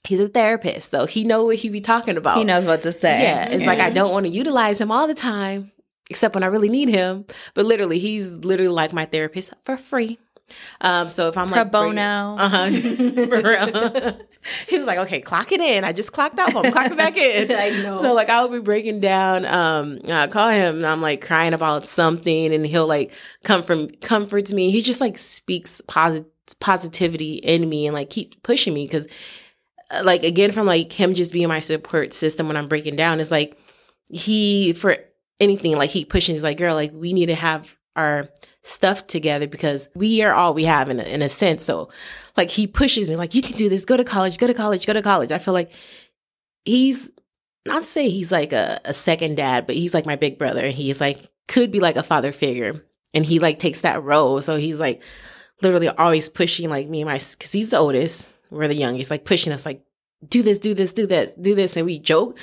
He's 0.06 0.20
a 0.20 0.28
therapist, 0.28 0.90
so 0.90 1.06
he 1.06 1.24
know 1.24 1.44
what 1.44 1.56
he 1.56 1.70
be 1.70 1.80
talking 1.80 2.16
about. 2.16 2.36
He 2.36 2.44
knows 2.44 2.66
what 2.66 2.82
to 2.82 2.92
say. 2.92 3.22
Yeah, 3.22 3.48
it's 3.48 3.64
like 3.64 3.80
I 3.80 3.90
don't 3.90 4.12
want 4.12 4.26
to 4.26 4.32
utilize 4.32 4.80
him 4.80 4.92
all 4.92 5.06
the 5.06 5.14
time, 5.14 5.72
except 6.10 6.34
when 6.34 6.44
I 6.44 6.48
really 6.48 6.68
need 6.68 6.90
him. 6.90 7.24
But 7.54 7.64
literally, 7.64 7.98
he's 7.98 8.44
literally 8.44 8.72
like 8.72 8.92
my 8.92 9.06
therapist 9.06 9.54
for 9.64 9.78
free. 9.78 10.18
Um, 10.80 11.08
so 11.08 11.28
if 11.28 11.38
I'm 11.38 11.48
like 11.48 11.54
Pro 11.54 11.62
like 11.62 11.96
bono. 11.96 12.02
uh 12.38 12.48
huh, 12.48 12.66
he 14.68 14.78
was 14.78 14.86
like, 14.86 14.98
okay, 14.98 15.20
clock 15.20 15.52
it 15.52 15.60
in. 15.60 15.84
I 15.84 15.92
just 15.92 16.12
clocked 16.12 16.38
out. 16.38 16.54
I'm 16.54 16.72
clocking 16.72 16.96
back 16.96 17.16
in. 17.16 17.50
I 17.56 17.82
know. 17.82 18.00
So 18.00 18.12
like 18.12 18.28
I'll 18.28 18.48
be 18.48 18.60
breaking 18.60 19.00
down, 19.00 19.46
um, 19.46 20.00
I 20.08 20.26
call 20.26 20.50
him 20.50 20.76
and 20.76 20.86
I'm 20.86 21.00
like 21.00 21.24
crying 21.24 21.54
about 21.54 21.86
something 21.86 22.52
and 22.52 22.66
he'll 22.66 22.86
like 22.86 23.12
come 23.42 23.62
from 23.62 23.88
comforts 23.88 24.52
me. 24.52 24.70
He 24.70 24.82
just 24.82 25.00
like 25.00 25.16
speaks 25.16 25.80
positive 25.80 26.30
positivity 26.60 27.36
in 27.36 27.66
me 27.70 27.86
and 27.86 27.94
like 27.94 28.10
keep 28.10 28.42
pushing 28.42 28.74
me 28.74 28.84
because 28.84 29.08
like 30.02 30.24
again 30.24 30.52
from 30.52 30.66
like 30.66 30.92
him 30.92 31.14
just 31.14 31.32
being 31.32 31.48
my 31.48 31.60
support 31.60 32.12
system 32.12 32.48
when 32.48 32.56
I'm 32.56 32.68
breaking 32.68 32.96
down 32.96 33.20
is 33.20 33.30
like 33.30 33.58
he 34.10 34.72
for 34.72 34.96
anything 35.40 35.76
like 35.76 35.90
he 35.90 36.04
pushes 36.04 36.42
like 36.42 36.58
girl 36.58 36.74
like 36.74 36.92
we 36.92 37.12
need 37.12 37.26
to 37.26 37.34
have 37.34 37.76
our 37.96 38.28
stuff 38.62 39.06
together 39.06 39.46
because 39.46 39.88
we 39.94 40.22
are 40.22 40.32
all 40.32 40.54
we 40.54 40.64
have 40.64 40.88
in 40.88 40.98
a, 40.98 41.02
in 41.02 41.22
a 41.22 41.28
sense. 41.28 41.62
So 41.62 41.90
like 42.36 42.50
he 42.50 42.66
pushes 42.66 43.08
me 43.08 43.16
like 43.16 43.34
you 43.34 43.42
can 43.42 43.56
do 43.56 43.68
this. 43.68 43.84
Go 43.84 43.96
to 43.96 44.04
college. 44.04 44.38
Go 44.38 44.46
to 44.46 44.54
college. 44.54 44.86
Go 44.86 44.92
to 44.92 45.02
college. 45.02 45.32
I 45.32 45.38
feel 45.38 45.54
like 45.54 45.72
he's 46.64 47.10
not 47.66 47.84
say 47.84 48.08
he's 48.08 48.32
like 48.32 48.52
a, 48.52 48.80
a 48.84 48.92
second 48.92 49.36
dad 49.36 49.66
but 49.66 49.74
he's 49.76 49.94
like 49.94 50.06
my 50.06 50.16
big 50.16 50.38
brother 50.38 50.64
and 50.64 50.74
he's 50.74 51.00
like 51.00 51.18
could 51.48 51.70
be 51.70 51.80
like 51.80 51.96
a 51.96 52.02
father 52.02 52.32
figure 52.32 52.84
and 53.14 53.24
he 53.24 53.38
like 53.38 53.58
takes 53.58 53.82
that 53.82 54.02
role. 54.02 54.40
So 54.42 54.56
he's 54.56 54.80
like 54.80 55.02
literally 55.62 55.88
always 55.88 56.28
pushing 56.28 56.68
like 56.68 56.88
me 56.88 57.02
and 57.02 57.08
my 57.08 57.18
because 57.18 57.52
he's 57.52 57.70
the 57.70 57.78
oldest 57.78 58.33
we're 58.50 58.68
the 58.68 58.74
youngest 58.74 59.10
like 59.10 59.24
pushing 59.24 59.52
us 59.52 59.66
like 59.66 59.82
do 60.28 60.42
this 60.42 60.58
do 60.58 60.74
this 60.74 60.92
do 60.92 61.06
this 61.06 61.34
do 61.34 61.54
this 61.54 61.76
and 61.76 61.86
we 61.86 61.98
joke 61.98 62.38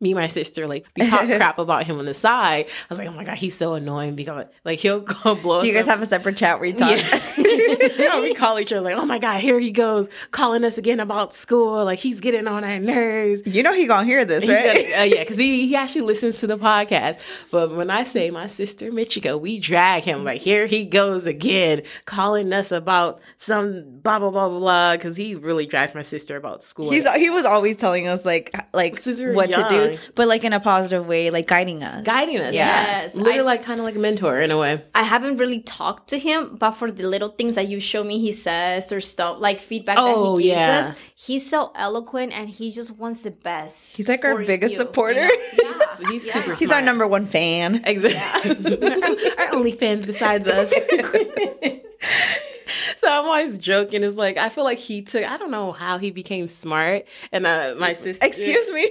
me 0.00 0.10
and 0.10 0.20
my 0.20 0.26
sister 0.26 0.66
like 0.66 0.86
we 0.96 1.06
talk 1.06 1.20
crap 1.26 1.58
about 1.58 1.84
him 1.84 1.98
on 1.98 2.04
the 2.04 2.14
side. 2.14 2.66
I 2.66 2.86
was 2.90 2.98
like, 2.98 3.08
oh 3.08 3.12
my 3.12 3.24
god, 3.24 3.38
he's 3.38 3.56
so 3.56 3.74
annoying 3.74 4.14
because 4.14 4.46
like 4.64 4.78
he'll 4.78 5.00
go 5.22 5.34
blow. 5.34 5.60
Do 5.60 5.66
you 5.66 5.72
guys 5.72 5.84
up. 5.84 5.98
have 5.98 6.02
a 6.02 6.06
separate 6.06 6.36
chat 6.36 6.60
where 6.60 6.68
you 6.68 6.76
talk? 6.76 6.90
Yeah. 6.90 7.44
No, 7.98 8.22
we 8.22 8.34
call 8.34 8.58
each 8.58 8.72
other 8.72 8.82
like, 8.82 8.96
oh 8.96 9.06
my 9.06 9.18
god, 9.18 9.40
here 9.40 9.58
he 9.58 9.70
goes 9.70 10.08
calling 10.30 10.64
us 10.64 10.78
again 10.78 11.00
about 11.00 11.32
school. 11.34 11.84
Like 11.84 11.98
he's 11.98 12.20
getting 12.20 12.46
on 12.46 12.64
our 12.64 12.78
nerves. 12.78 13.42
you 13.46 13.62
know 13.62 13.72
he 13.74 13.86
gonna 13.86 14.04
hear 14.06 14.24
this, 14.24 14.44
He's 14.44 14.52
right? 14.52 14.64
gonna- 14.66 15.00
uh, 15.02 15.04
yeah, 15.04 15.20
because 15.20 15.36
he, 15.36 15.66
he 15.66 15.76
actually 15.76 16.02
listens 16.02 16.38
to 16.38 16.46
the 16.46 16.58
podcast. 16.58 17.20
But 17.50 17.74
when 17.74 17.90
I 17.90 18.04
say 18.04 18.30
my 18.30 18.46
sister 18.46 18.90
Michiko, 18.90 19.40
we 19.40 19.58
drag 19.58 20.02
him 20.04 20.24
like 20.24 20.40
here 20.40 20.66
he 20.66 20.84
goes 20.84 21.26
again, 21.26 21.82
calling 22.04 22.52
us 22.52 22.70
about 22.72 23.20
some 23.38 23.98
blah 24.02 24.18
blah 24.18 24.30
blah 24.30 24.48
blah 24.48 24.58
blah. 24.58 24.92
Because 24.96 25.16
he 25.16 25.34
really 25.34 25.66
drags 25.66 25.94
my 25.94 26.02
sister 26.02 26.36
about 26.36 26.62
school. 26.62 26.90
He's 26.90 27.08
he 27.14 27.30
was 27.30 27.44
always 27.44 27.76
telling 27.76 28.06
us 28.08 28.24
like 28.24 28.54
like 28.74 28.96
Since 28.96 29.20
we 29.20 29.26
were 29.26 29.32
what 29.34 29.50
to 29.50 29.66
do, 29.68 29.98
but 30.14 30.28
like 30.28 30.44
in 30.44 30.52
a 30.52 30.60
positive 30.60 31.06
way, 31.06 31.30
like 31.30 31.46
guiding 31.46 31.82
us, 31.82 32.04
guiding 32.04 32.38
us. 32.38 32.54
Yeah. 32.54 32.66
Yeah, 32.66 33.02
Yes, 33.02 33.14
literally 33.16 33.40
I- 33.40 33.42
like 33.42 33.62
kind 33.62 33.80
of 33.80 33.84
like 33.86 33.94
a 33.96 33.98
mentor 33.98 34.40
in 34.40 34.50
a 34.50 34.58
way. 34.58 34.82
I 34.94 35.02
haven't 35.02 35.36
really 35.36 35.60
talked 35.60 36.08
to 36.08 36.18
him, 36.18 36.56
but 36.56 36.72
for 36.72 36.90
the 36.90 37.06
little 37.06 37.28
things 37.28 37.55
that 37.56 37.66
you 37.68 37.80
show 37.80 38.02
me 38.04 38.18
he 38.20 38.30
says 38.32 38.92
or 38.92 39.00
stuff 39.00 39.38
like 39.40 39.58
feedback 39.58 39.96
Oh, 39.98 40.36
that 40.36 40.42
he 40.42 40.48
gives 40.50 40.60
yeah. 40.62 40.78
us, 40.90 40.94
he's 41.16 41.50
so 41.50 41.72
eloquent 41.74 42.32
and 42.32 42.48
he 42.48 42.70
just 42.70 42.96
wants 42.96 43.22
the 43.22 43.30
best. 43.32 43.96
He's 43.96 44.08
like 44.08 44.24
our 44.24 44.42
biggest 44.44 44.72
you, 44.72 44.78
supporter. 44.78 45.26
you 45.26 45.28
know? 45.28 45.34
Yeah. 45.64 45.72
He's 46.10 46.26
Yeah. 46.26 46.32
super. 46.34 46.54
He's 46.54 46.70
our 46.70 46.80
number 46.82 47.06
one 47.06 47.24
fan. 47.26 47.82
Exactly. 47.84 48.78
our 49.38 49.54
only 49.54 49.72
fans 49.72 50.04
besides 50.06 50.46
us. 50.46 50.70
so 52.96 53.08
I'm 53.10 53.24
always 53.24 53.56
joking. 53.58 54.02
It's 54.02 54.16
like 54.16 54.36
I 54.38 54.48
feel 54.50 54.64
like 54.64 54.78
he 54.78 55.00
took. 55.02 55.24
I 55.24 55.36
don't 55.38 55.50
know 55.50 55.72
how 55.72 55.96
he 55.98 56.10
became 56.10 56.48
smart, 56.48 57.06
and 57.32 57.46
uh, 57.46 57.74
my 57.78 57.92
sister. 57.94 58.24
Excuse 58.26 58.70
me. 58.72 58.90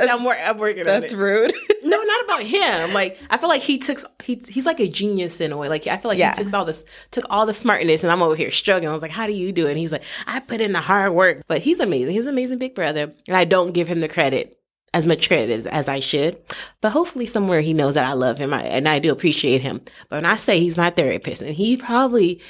I'm, 0.00 0.24
wor- 0.24 0.36
I'm 0.36 0.58
working 0.58 0.84
That's 0.84 1.12
on 1.12 1.20
it. 1.20 1.22
rude. 1.22 1.52
No, 1.90 2.00
not 2.02 2.24
about 2.24 2.42
him. 2.44 2.94
Like 2.94 3.18
I 3.30 3.36
feel 3.38 3.48
like 3.48 3.62
he 3.62 3.78
took. 3.78 3.98
He, 4.22 4.40
he's 4.48 4.66
like 4.66 4.80
a 4.80 4.88
genius 4.88 5.40
in 5.40 5.52
a 5.52 5.56
way. 5.56 5.68
Like 5.68 5.86
I 5.86 5.96
feel 5.96 6.08
like 6.10 6.18
Yeah. 6.18 6.34
he 6.36 6.44
took 6.44 6.54
all 6.54 6.64
this, 6.64 6.84
took 7.10 7.26
all 7.30 7.46
the 7.46 7.54
smartness, 7.54 8.02
and 8.04 8.12
I'm 8.12 8.22
over 8.22 8.36
here 8.36 8.50
struggling. 8.50 8.88
I 8.88 8.92
was 8.92 9.02
like, 9.02 9.10
"How 9.10 9.26
do 9.26 9.32
you 9.32 9.52
do 9.52 9.66
it?" 9.66 9.70
And 9.70 9.78
he's 9.78 9.92
like, 9.92 10.04
"I 10.26 10.40
put 10.40 10.60
in 10.60 10.72
the 10.72 10.80
hard 10.80 11.12
work." 11.12 11.42
But 11.48 11.60
he's 11.62 11.80
amazing. 11.80 12.12
He's 12.14 12.26
an 12.26 12.32
amazing 12.34 12.58
big 12.58 12.74
brother, 12.74 13.12
and 13.28 13.36
I 13.36 13.44
don't 13.44 13.72
give 13.72 13.88
him 13.88 14.00
the 14.00 14.08
credit 14.08 14.56
as 14.92 15.06
much 15.06 15.28
credit 15.28 15.50
as, 15.50 15.66
as 15.66 15.88
I 15.88 16.00
should. 16.00 16.36
But 16.80 16.90
hopefully, 16.90 17.26
somewhere 17.26 17.60
he 17.60 17.72
knows 17.72 17.94
that 17.94 18.08
I 18.08 18.12
love 18.14 18.38
him 18.38 18.52
I, 18.52 18.62
and 18.64 18.88
I 18.88 18.98
do 18.98 19.12
appreciate 19.12 19.60
him. 19.62 19.80
But 20.08 20.16
when 20.16 20.26
I 20.26 20.36
say 20.36 20.58
he's 20.60 20.76
my 20.76 20.90
therapist, 20.90 21.42
and 21.42 21.54
he 21.54 21.76
probably, 21.76 22.40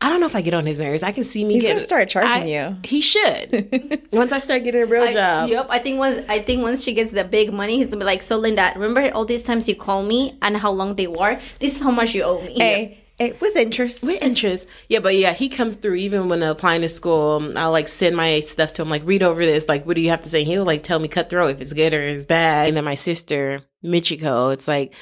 I 0.00 0.10
don't 0.10 0.20
know 0.20 0.26
if 0.26 0.36
I 0.36 0.42
get 0.42 0.54
on 0.54 0.64
his 0.64 0.78
nerves. 0.78 1.02
I 1.02 1.10
can 1.10 1.24
see 1.24 1.44
me 1.44 1.54
He's 1.54 1.62
get. 1.64 1.74
gonna 1.74 1.86
start 1.86 2.08
charging 2.08 2.30
I- 2.54 2.68
you. 2.70 2.76
He 2.84 3.00
should. 3.00 4.06
Once 4.12 4.30
I 4.32 4.38
start 4.38 4.62
getting 4.62 4.82
a 4.82 4.86
real 4.86 5.02
I, 5.02 5.12
job. 5.12 5.48
Yep, 5.50 5.66
I 5.70 5.78
think 5.80 5.98
once 5.98 6.22
I 6.28 6.38
think 6.40 6.62
once 6.62 6.82
she 6.84 6.94
gets 6.94 7.10
the 7.12 7.24
big 7.24 7.52
money, 7.52 7.76
he's 7.78 7.88
gonna 7.88 7.98
be 8.00 8.04
like, 8.06 8.22
"So 8.22 8.36
Linda, 8.38 8.72
remember 8.76 9.10
all 9.12 9.24
these 9.24 9.44
times 9.44 9.68
you 9.68 9.74
call 9.74 10.02
me 10.04 10.38
and 10.40 10.56
how 10.56 10.70
long 10.70 10.94
they 10.94 11.08
were? 11.08 11.38
This 11.60 11.76
is 11.76 11.82
how 11.82 11.90
much 11.90 12.14
you 12.14 12.22
owe 12.22 12.40
me." 12.40 12.54
Hey, 12.54 12.98
hey, 13.18 13.34
with 13.40 13.56
interest. 13.56 14.04
With 14.04 14.22
interest. 14.22 14.68
Yeah, 14.88 15.00
but 15.00 15.14
yeah, 15.16 15.32
he 15.32 15.48
comes 15.48 15.76
through 15.76 15.96
even 15.96 16.28
when 16.28 16.42
applying 16.44 16.82
to 16.82 16.88
school. 16.88 17.52
I'll 17.56 17.72
like 17.72 17.88
send 17.88 18.16
my 18.16 18.40
stuff 18.40 18.74
to 18.74 18.82
him, 18.82 18.88
like, 18.90 19.02
read 19.04 19.22
over 19.22 19.44
this. 19.44 19.68
Like, 19.68 19.84
what 19.84 19.96
do 19.96 20.00
you 20.00 20.10
have 20.10 20.22
to 20.22 20.28
say? 20.28 20.44
He'll 20.44 20.64
like 20.64 20.84
tell 20.84 21.00
me 21.00 21.08
cutthroat 21.08 21.50
if 21.56 21.60
it's 21.60 21.72
good 21.72 21.92
or 21.92 22.00
it's 22.00 22.24
bad. 22.24 22.68
And 22.68 22.76
then 22.76 22.84
my 22.84 22.94
sister, 22.94 23.62
Michiko, 23.84 24.52
it's 24.52 24.68
like, 24.68 24.94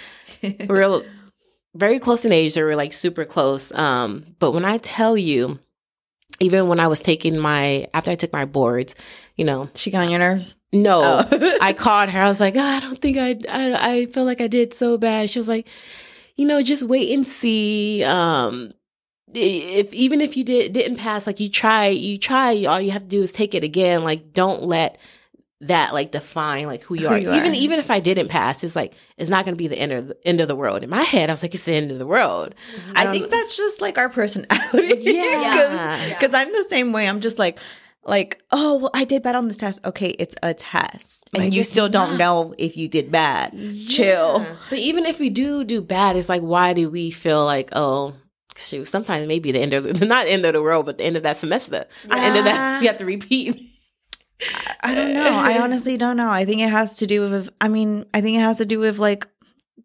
we're 0.69 1.03
very 1.77 1.99
close 1.99 2.25
in 2.25 2.33
age, 2.33 2.53
so 2.55 2.63
we're 2.63 2.77
like 2.77 2.93
super 2.93 3.25
close. 3.25 3.73
Um, 3.73 4.35
but 4.39 4.53
when 4.53 4.65
I 4.65 4.79
tell 4.79 5.17
you, 5.17 5.59
even 6.41 6.69
when 6.69 6.81
I 6.81 6.87
was 6.89 7.01
taking 7.01 7.39
my, 7.39 7.87
after 7.95 8.11
I 8.11 8.15
took 8.15 8.33
my 8.33 8.45
boards, 8.45 8.95
you 9.37 9.45
know, 9.45 9.71
she 9.75 9.91
got 9.91 10.05
on 10.05 10.11
your 10.11 10.19
nerves. 10.19 10.57
no, 10.73 11.27
Oh. 11.31 11.59
I 11.63 11.73
called 11.73 12.11
her. 12.11 12.21
I 12.23 12.29
was 12.29 12.41
like, 12.41 12.57
oh, 12.57 12.61
I 12.61 12.81
don't 12.81 12.99
think 13.01 13.17
I, 13.17 13.31
I, 13.49 13.93
I 13.93 14.07
feel 14.07 14.25
like 14.25 14.41
I 14.41 14.47
did 14.49 14.75
so 14.75 14.99
bad. 14.99 15.31
She 15.31 15.39
was 15.39 15.49
like, 15.49 15.67
you 16.37 16.47
know, 16.47 16.63
just 16.63 16.83
wait 16.83 17.11
and 17.15 17.27
see. 17.27 18.05
Um, 18.05 18.73
if 19.33 19.93
even 19.93 20.21
if 20.21 20.37
you 20.37 20.45
did 20.45 20.73
didn't 20.73 20.99
pass, 20.99 21.27
like 21.27 21.41
you 21.41 21.49
try, 21.49 21.89
you 21.89 22.19
try. 22.19 22.65
All 22.65 22.81
you 22.81 22.91
have 22.91 23.03
to 23.03 23.09
do 23.09 23.23
is 23.23 23.33
take 23.33 23.55
it 23.55 23.65
again. 23.65 24.05
Like, 24.05 24.33
don't 24.33 24.63
let 24.63 24.99
that 25.63 25.95
like 25.95 26.13
define 26.13 26.67
like 26.67 26.83
who 26.83 26.95
you 26.95 27.09
Who 27.09 27.15
are. 27.15 27.19
you 27.19 27.33
even 27.33 27.53
are. 27.53 27.55
even 27.55 27.79
if 27.79 27.91
I 27.91 27.99
didn't 28.01 28.29
pass, 28.29 28.63
it's 28.63 28.77
like 28.77 28.93
it's 29.17 29.31
not 29.31 29.45
going 29.45 29.55
to 29.55 29.59
be 29.59 29.69
the 29.69 29.79
end 29.79 29.93
of 29.93 30.09
the 30.09 30.17
end 30.27 30.41
of 30.41 30.49
the 30.49 30.57
world. 30.57 30.83
In 30.83 30.91
my 30.91 31.03
head, 31.03 31.31
I 31.31 31.33
was 31.33 31.43
like, 31.43 31.55
it's 31.55 31.65
the 31.65 31.73
end 31.75 31.91
of 31.91 31.99
the 31.99 32.07
world. 32.07 32.55
I 32.95 33.05
don't- 33.05 33.13
think 33.15 33.31
that's 33.31 33.57
just 33.57 33.81
like 33.81 33.97
our 33.99 34.09
personality. 34.11 35.01
Yeah. 35.13 36.09
Because 36.19 36.35
I'm 36.35 36.53
the 36.53 36.65
same 36.69 36.93
way. 36.93 37.09
I'm 37.09 37.21
just 37.21 37.39
like, 37.39 37.59
like, 38.05 38.41
oh, 38.53 38.77
well, 38.77 38.91
I 38.95 39.05
did 39.05 39.23
bad 39.23 39.35
on 39.35 39.49
this 39.49 39.57
test. 39.57 39.85
Okay, 39.85 40.11
it's 40.11 40.35
a 40.43 40.55
test. 40.55 41.29
And 41.35 41.45
Like, 41.45 41.53
you 41.53 41.65
still 41.65 41.89
don't 41.89 42.11
not. 42.11 42.19
know 42.19 42.55
if 42.59 42.77
you 42.77 42.87
did 42.89 43.11
bad. 43.11 43.53
Chill. 43.89 44.47
But 44.71 44.79
even 44.79 45.07
if 45.07 45.19
we 45.19 45.29
do 45.31 45.65
do 45.65 45.81
bad, 45.81 46.17
it's 46.17 46.29
like, 46.29 46.43
why 46.43 46.73
do 46.73 46.89
we 46.91 47.11
feel 47.11 47.45
like, 47.45 47.71
oh, 47.73 48.15
shoot, 48.57 48.85
sometimes 48.87 49.27
maybe 49.27 49.51
the 49.53 49.59
end 49.61 49.73
of 49.73 49.85
the, 49.99 50.07
not 50.15 50.27
end 50.29 50.45
of 50.45 50.53
the 50.53 50.63
world, 50.63 50.87
but 50.87 50.99
the 50.99 51.05
end 51.05 51.17
of 51.17 51.25
that 51.25 51.37
semester, 51.37 51.87
the 52.07 52.15
end 52.15 52.37
of 52.37 52.45
that, 52.45 52.81
you 52.83 52.89
have 52.89 52.99
to 52.99 53.05
repeat. 53.07 53.59
I 54.83 54.95
don't 54.95 55.15
know. 55.15 55.29
I 55.31 55.59
honestly 55.63 55.97
don't 55.97 56.17
know. 56.17 56.31
I 56.31 56.45
think 56.45 56.61
it 56.61 56.69
has 56.69 56.99
to 56.99 57.07
do 57.07 57.23
with, 57.23 57.49
I 57.61 57.69
mean, 57.69 58.07
I 58.13 58.21
think 58.21 58.37
it 58.37 58.41
has 58.41 58.59
to 58.59 58.67
do 58.67 58.79
with 58.79 58.99
like, 58.99 59.27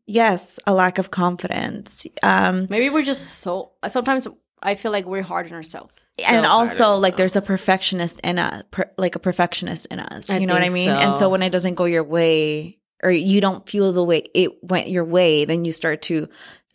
yes, 0.05 0.59
a 0.67 0.73
lack 0.73 0.97
of 0.97 1.11
confidence. 1.11 2.05
Um, 2.21 2.67
Maybe 2.69 2.89
we're 2.89 3.03
just 3.03 3.39
so. 3.39 3.71
Sometimes 3.87 4.27
I 4.63 4.75
feel 4.75 4.91
like 4.91 5.05
we're 5.05 5.23
hard 5.23 5.47
on 5.47 5.53
ourselves. 5.53 6.05
and 6.27 6.43
So 6.43 6.49
also 6.49 6.85
hard, 6.85 6.99
like 6.99 7.17
there's 7.17 7.35
a 7.35 7.41
perfectionist 7.41 8.19
in 8.21 8.37
us 8.39 8.63
per, 8.71 8.91
like 8.97 9.15
a 9.15 9.19
perfectionist 9.19 9.87
in 9.87 9.99
us 9.99 10.29
I 10.29 10.37
you 10.37 10.45
know 10.47 10.53
what 10.53 10.61
i 10.61 10.65
think 10.65 10.73
mean 10.73 10.89
and 10.89 11.15
so 11.15 11.21
so. 11.21 11.29
when 11.29 11.41
it 11.41 11.49
doesn't 11.51 11.75
go 11.75 11.85
your 11.85 12.03
way 12.03 12.77
or 13.01 13.09
you 13.09 13.41
don't 13.41 13.67
feel 13.67 13.91
the 13.91 14.03
way 14.03 14.23
it 14.35 14.63
went 14.63 14.89
your 14.89 15.03
way 15.05 15.45
then 15.45 15.65
you 15.65 15.71
start 15.71 16.03
to 16.03 16.27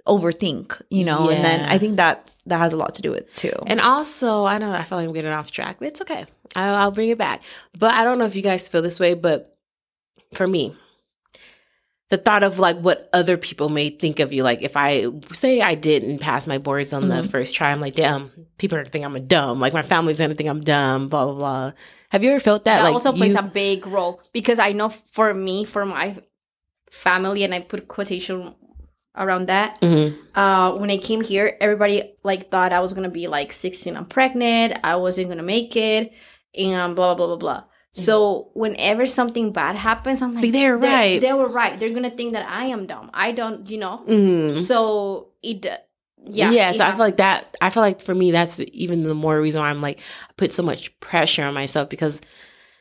overthink 0.07 0.81
you 0.91 1.05
know 1.05 1.29
and 1.31 1.45
then 1.45 1.69
i 1.69 1.79
think 1.79 1.97
that 1.97 2.35
that 2.47 2.59
has 2.59 2.73
a 2.73 2.77
lot 2.77 2.95
to 2.95 3.03
do 3.03 3.11
with 3.11 3.21
it 3.21 3.35
too 3.37 3.53
And 3.67 3.81
also, 3.81 4.45
I 4.45 4.59
don't 4.59 4.71
know 4.71 4.77
I 4.77 4.83
feel 4.83 4.99
like 4.99 5.09
I'm 5.09 5.15
getting 5.15 5.33
off 5.33 5.51
track, 5.51 5.77
but 5.79 5.89
it's 5.89 6.01
okay. 6.03 6.27
I'll, 6.55 6.75
I'll 6.75 6.91
bring 6.91 7.11
it 7.11 7.19
back. 7.19 7.43
But 7.77 7.95
I 7.95 8.05
don't 8.05 8.19
know 8.19 8.27
if 8.27 8.37
you 8.37 8.43
guys 8.43 8.69
feel 8.69 8.83
this 8.83 9.01
way, 9.01 9.15
but 9.15 9.57
for 10.35 10.47
me, 10.47 10.75
the 12.09 12.17
thought 12.19 12.45
of 12.45 12.59
like 12.61 12.77
what 12.79 13.09
other 13.13 13.37
people 13.37 13.69
may 13.69 13.91
think 13.91 14.21
of 14.21 14.33
you, 14.33 14.45
like 14.45 14.63
if 14.63 14.77
I 14.77 15.07
say 15.33 15.61
I 15.61 15.75
didn't 15.75 16.19
pass 16.21 16.47
my 16.47 16.59
boards 16.59 16.93
on 16.93 17.09
the 17.09 17.25
first 17.25 17.55
try, 17.55 17.73
I'm 17.73 17.81
like, 17.81 17.97
damn, 17.97 18.31
people 18.59 18.79
are 18.79 18.83
gonna 18.83 18.91
think 18.91 19.05
I'm 19.05 19.17
a 19.17 19.21
dumb. 19.21 19.59
Like 19.59 19.73
my 19.73 19.83
family's 19.83 20.21
gonna 20.21 20.35
think 20.37 20.49
I'm 20.49 20.63
dumb. 20.63 21.09
Blah 21.09 21.25
blah 21.25 21.35
blah. 21.35 21.73
Have 22.11 22.23
you 22.23 22.31
ever 22.31 22.39
felt 22.41 22.65
that? 22.65 22.77
That 22.79 22.85
like 22.85 22.93
also 22.93 23.13
plays 23.13 23.33
you- 23.33 23.39
a 23.41 23.43
big 23.43 23.87
role 23.89 24.21
because 24.33 24.61
I 24.61 24.71
know 24.73 24.89
for 24.91 25.35
me, 25.35 25.65
for 25.65 25.85
my 25.85 26.17
family, 26.93 27.43
and 27.43 27.53
I 27.53 27.59
put 27.61 27.89
quotation 27.89 28.55
around 29.17 29.47
that. 29.49 29.81
Mhm. 29.81 30.17
Uh, 30.35 30.73
when 30.79 30.91
I 30.93 30.99
came 30.99 31.23
here, 31.23 31.57
everybody 31.61 32.15
like 32.23 32.51
thought 32.53 32.73
I 32.73 32.79
was 32.79 32.95
gonna 32.95 33.09
be 33.11 33.27
like 33.27 33.53
16 33.53 33.97
and 33.97 34.09
pregnant. 34.09 34.79
I 34.85 34.95
wasn't 34.95 35.29
gonna 35.29 35.43
make 35.43 35.75
it, 35.75 36.13
and 36.57 36.95
blah 36.97 37.15
blah 37.15 37.27
blah 37.27 37.37
blah 37.37 37.37
blah. 37.37 37.65
So 37.93 38.51
whenever 38.53 39.07
something 39.07 39.53
bad 39.53 39.75
happens, 39.75 40.21
I'm 40.21 40.35
like, 40.35 40.45
Like, 40.45 40.53
they're 40.53 40.77
right. 40.77 41.19
They 41.19 41.33
were 41.33 41.49
right. 41.49 41.81
They're 41.81 41.95
gonna 41.95 42.11
think 42.11 42.35
that 42.35 42.47
I 42.47 42.65
am 42.67 42.87
dumb. 42.87 43.11
I 43.15 43.33
don't, 43.33 43.71
you 43.71 43.79
know. 43.79 44.03
Mhm. 44.07 44.55
So 44.59 45.29
it, 45.43 45.65
uh, 45.65 45.79
yeah, 46.29 46.51
yeah, 46.51 46.71
it 46.71 46.75
so 46.75 46.85
I 46.85 46.91
feel 46.91 46.99
like 46.99 47.17
that. 47.17 47.57
I 47.63 47.71
feel 47.71 47.83
like 47.83 48.03
for 48.03 48.15
me, 48.15 48.33
that's 48.33 48.61
even 48.73 49.03
the 49.05 49.15
more 49.15 49.41
reason 49.41 49.63
why 49.63 49.71
I'm 49.71 49.81
like 49.81 50.01
I 50.29 50.33
put 50.37 50.53
so 50.53 50.63
much 50.63 50.99
pressure 51.01 51.43
on 51.45 51.55
myself 51.55 51.89
because 51.89 52.21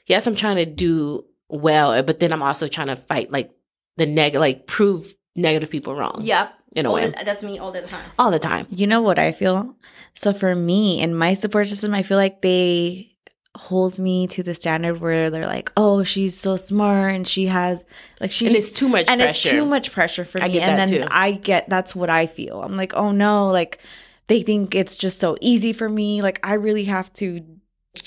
yes, 0.06 0.28
I'm 0.28 0.36
trying 0.36 0.58
to 0.58 0.66
do 0.66 1.24
well, 1.48 1.94
eh, 1.94 2.02
but 2.02 2.20
then 2.20 2.34
I'm 2.34 2.44
also 2.44 2.68
trying 2.68 2.88
to 2.88 2.98
fight 2.98 3.32
like 3.32 3.52
the 3.96 4.06
negative, 4.06 4.42
like 4.42 4.68
prove 4.68 5.16
negative 5.38 5.70
people 5.70 5.96
wrong. 5.96 6.20
Yep. 6.24 6.54
in 6.76 6.86
a 6.86 6.92
way. 6.92 7.14
that's 7.24 7.42
me 7.44 7.58
all 7.58 7.72
the 7.72 7.84
time. 7.84 8.04
All 8.20 8.32
the 8.32 8.40
time. 8.40 8.68
You 8.70 8.86
know 8.88 9.02
what 9.02 9.18
I 9.18 9.32
feel? 9.32 9.78
So 10.14 10.34
for 10.34 10.54
me 10.54 11.00
in 11.00 11.16
my 11.16 11.36
support 11.36 11.68
system, 11.68 11.94
I 11.94 12.04
feel 12.04 12.18
like 12.18 12.42
they 12.42 13.15
hold 13.56 13.98
me 14.00 14.28
to 14.28 14.44
the 14.44 14.54
standard 14.54 15.02
where 15.02 15.30
they're 15.30 15.46
like, 15.46 15.72
"Oh, 15.78 16.04
she's 16.04 16.38
so 16.38 16.56
smart 16.58 17.14
and 17.16 17.28
she 17.28 17.48
has 17.48 17.84
like 18.22 18.32
she 18.32 18.48
And 18.48 18.56
it's 18.56 18.72
too 18.72 18.88
much 18.90 19.08
and 19.08 19.20
pressure. 19.22 19.30
it's 19.30 19.50
too 19.50 19.66
much 19.66 19.92
pressure 19.92 20.26
for 20.26 20.42
I 20.42 20.48
me." 20.48 20.60
and 20.60 20.78
then 20.78 20.90
too. 20.90 21.08
I 21.10 21.32
get 21.32 21.70
that's 21.70 21.96
what 21.96 22.10
I 22.10 22.26
feel. 22.26 22.62
I'm 22.62 22.76
like, 22.76 22.94
"Oh 22.94 23.12
no, 23.12 23.48
like 23.48 23.80
they 24.28 24.42
think 24.42 24.76
it's 24.76 24.96
just 24.96 25.20
so 25.20 25.38
easy 25.42 25.74
for 25.74 25.88
me. 25.90 26.22
Like 26.22 26.40
I 26.44 26.54
really 26.56 26.86
have 26.86 27.12
to 27.14 27.42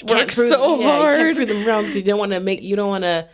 work 0.08 0.28
prove- 0.32 0.50
so 0.50 0.76
yeah, 0.80 0.84
You 0.84 0.90
hard." 1.02 1.18
can't 1.18 1.36
prove 1.36 1.48
them 1.48 1.64
wrong 1.66 1.86
you 1.92 2.02
don't 2.02 2.18
want 2.18 2.32
to 2.32 2.40
make 2.40 2.62
you 2.62 2.76
don't 2.76 2.88
want 2.90 3.04
to 3.04 3.28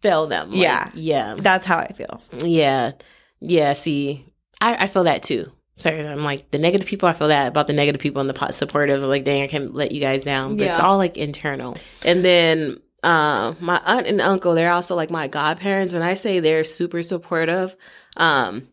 fail 0.00 0.26
them. 0.26 0.50
Like, 0.50 0.60
Yeah. 0.60 0.90
yeah, 0.94 1.34
That's 1.38 1.64
how 1.66 1.78
I 1.78 1.92
feel. 1.92 2.20
yeah, 2.44 2.92
yeah. 3.40 3.72
See, 3.72 4.24
I, 4.60 4.84
I 4.84 4.86
feel 4.86 5.04
that 5.04 5.22
too. 5.22 5.50
Sorry, 5.78 6.06
I'm 6.06 6.24
like 6.24 6.50
the 6.50 6.58
negative 6.58 6.86
people. 6.86 7.08
I 7.08 7.12
feel 7.12 7.28
that 7.28 7.48
about 7.48 7.66
the 7.66 7.72
negative 7.74 8.00
people 8.00 8.20
and 8.20 8.30
the 8.30 8.34
po- 8.34 8.46
supportives. 8.46 9.02
I'm 9.02 9.10
like, 9.10 9.24
dang, 9.24 9.42
I 9.42 9.46
can't 9.46 9.74
let 9.74 9.92
you 9.92 10.00
guys 10.00 10.24
down. 10.24 10.56
But 10.56 10.64
it's 10.68 10.80
all 10.80 10.96
like 10.96 11.18
internal. 11.18 11.76
And 12.04 12.24
then 12.24 12.80
um, 13.02 13.56
my 13.60 13.80
aunt 13.84 14.06
and 14.06 14.20
uncle, 14.20 14.54
they're 14.54 14.72
also 14.72 14.94
like 14.96 15.10
my 15.10 15.28
godparents. 15.28 15.92
When 15.92 16.02
I 16.02 16.14
say 16.14 16.40
they're 16.40 16.64
super 16.64 17.02
supportive, 17.02 17.76
um, 18.16 18.68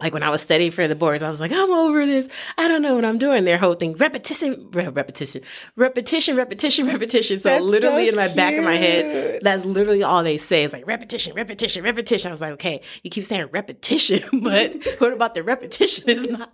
like 0.00 0.12
when 0.14 0.22
I 0.22 0.30
was 0.30 0.40
studying 0.42 0.70
for 0.70 0.88
the 0.88 0.94
boards, 0.94 1.22
I 1.22 1.28
was 1.28 1.40
like, 1.40 1.52
I'm 1.52 1.70
over 1.70 2.06
this. 2.06 2.28
I 2.58 2.68
don't 2.68 2.82
know 2.82 2.94
what 2.94 3.04
I'm 3.04 3.18
doing. 3.18 3.44
Their 3.44 3.58
whole 3.58 3.74
thing, 3.74 3.94
repetition, 3.94 4.68
re- 4.72 4.88
repetition, 4.88 5.42
repetition, 5.76 6.36
repetition, 6.36 6.86
repetition. 6.86 7.40
So 7.40 7.48
That's 7.50 7.64
literally 7.64 8.04
so 8.06 8.10
in 8.10 8.16
my 8.16 8.34
back 8.34 8.54
of 8.54 8.64
my 8.64 8.76
head, 8.76 9.40
that's 9.42 9.64
literally 9.64 10.02
all 10.02 10.22
they 10.22 10.36
say 10.38 10.64
is 10.64 10.72
like 10.72 10.86
repetition, 10.86 11.34
repetition, 11.34 11.84
repetition. 11.84 12.28
I 12.28 12.30
was 12.32 12.40
like, 12.40 12.52
okay, 12.54 12.80
you 13.02 13.10
keep 13.10 13.24
saying 13.24 13.48
repetition, 13.52 14.22
but 14.42 14.72
what 14.98 15.12
about 15.12 15.34
the 15.34 15.42
repetition? 15.42 16.08
Is 16.08 16.28
not, 16.28 16.50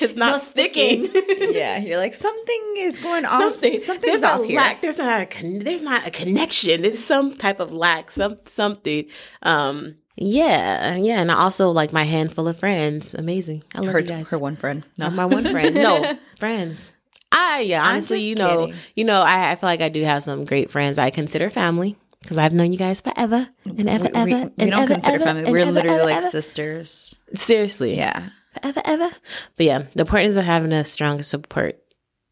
it's 0.00 0.16
not, 0.16 0.32
not 0.32 0.40
sticking. 0.40 1.08
yeah, 1.52 1.78
you're 1.78 1.98
like 1.98 2.14
something 2.14 2.74
is 2.78 2.98
going 2.98 3.24
off. 3.24 3.40
Something, 3.40 3.80
Something's 3.80 4.20
there's 4.20 4.22
off 4.22 4.40
a 4.42 4.46
here. 4.46 4.56
lack. 4.56 4.82
There's 4.82 4.98
not 4.98 5.22
a 5.22 5.26
con- 5.26 5.60
there's 5.60 5.82
not 5.82 6.06
a 6.06 6.10
connection. 6.10 6.84
It's 6.84 7.00
some 7.00 7.36
type 7.36 7.60
of 7.60 7.72
lack. 7.72 8.10
Some 8.10 8.36
something. 8.44 9.06
Um, 9.42 9.96
yeah, 10.16 10.96
yeah, 10.96 11.20
and 11.20 11.30
also 11.30 11.70
like 11.70 11.92
my 11.92 12.04
handful 12.04 12.48
of 12.48 12.58
friends. 12.58 13.14
Amazing. 13.14 13.62
I 13.74 13.80
love 13.80 13.92
her, 13.92 14.00
you 14.00 14.06
guys. 14.06 14.30
her 14.30 14.38
one 14.38 14.56
friend. 14.56 14.86
No, 14.98 15.10
my 15.10 15.24
one 15.26 15.44
friend. 15.44 15.74
No, 15.74 16.18
friends. 16.38 16.90
I 17.32 17.60
yeah, 17.60 17.82
honestly, 17.82 18.20
you 18.20 18.34
know, 18.34 18.66
kidding. 18.66 18.80
you 18.94 19.04
know, 19.04 19.22
I, 19.22 19.52
I 19.52 19.54
feel 19.56 19.68
like 19.68 19.80
I 19.80 19.88
do 19.88 20.02
have 20.04 20.22
some 20.22 20.44
great 20.44 20.70
friends. 20.70 20.98
I 20.98 21.10
consider 21.10 21.48
family 21.48 21.96
because 22.20 22.38
I've 22.38 22.52
known 22.52 22.72
you 22.72 22.78
guys 22.78 23.00
forever 23.00 23.48
and 23.64 23.88
ever, 23.88 24.04
we, 24.04 24.10
ever. 24.14 24.24
We, 24.26 24.32
and 24.34 24.52
we 24.58 24.70
don't 24.70 24.80
ever, 24.82 24.94
consider 24.94 25.14
ever, 25.16 25.24
family. 25.24 25.50
We're 25.50 25.58
ever, 25.60 25.72
literally 25.72 26.12
ever, 26.12 26.20
like 26.22 26.30
sisters. 26.30 27.14
seriously, 27.34 27.96
Yeah. 27.96 28.28
forever, 28.60 28.82
ever. 28.84 29.08
But 29.56 29.66
yeah, 29.66 29.82
the 29.94 30.02
importance 30.02 30.36
of 30.36 30.44
having 30.44 30.72
a 30.72 30.84
strong 30.84 31.22
support 31.22 31.78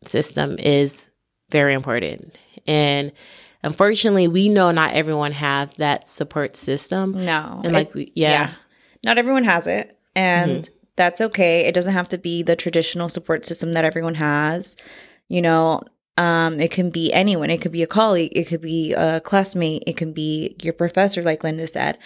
system 0.05 0.57
is 0.59 1.09
very 1.51 1.73
important, 1.75 2.37
and 2.67 3.11
unfortunately, 3.63 4.29
we 4.29 4.49
know 4.49 4.71
not 4.71 4.93
everyone 4.95 5.33
have 5.33 5.75
that 5.75 6.09
support 6.09 6.57
system. 6.57 7.25
No. 7.25 7.61
And 7.65 7.73
like, 7.73 7.95
we, 7.95 8.13
yeah, 8.15 8.51
Not 9.05 9.19
everyone 9.19 9.45
has 9.45 9.67
it. 9.67 9.97
And 10.15 10.65
Mm-hmm. 10.65 10.75
that's 10.97 11.21
okay. 11.21 11.67
It 11.67 11.75
doesn't 11.75 11.95
have 11.95 12.09
to 12.11 12.19
be 12.19 12.43
the 12.43 12.57
traditional 12.57 13.09
support 13.09 13.45
system 13.45 13.73
that 13.73 13.85
everyone 13.85 14.17
has. 14.17 14.77
You 15.29 15.43
know, 15.43 15.83
um, 16.17 16.61
it 16.61 16.71
can 16.71 16.91
be 16.91 17.13
anyone. 17.13 17.51
It 17.51 17.63
could 17.63 17.73
be 17.73 17.83
a 17.83 17.87
colleague. 17.87 18.33
It 18.35 18.45
could 18.49 18.61
be 18.61 18.93
a 18.93 19.21
classmate. 19.21 19.85
It 19.87 19.97
can 19.97 20.13
be 20.13 20.57
your 20.61 20.75
professor, 20.75 21.23
like 21.23 21.43
Linda 21.45 21.67
said, 21.67 21.97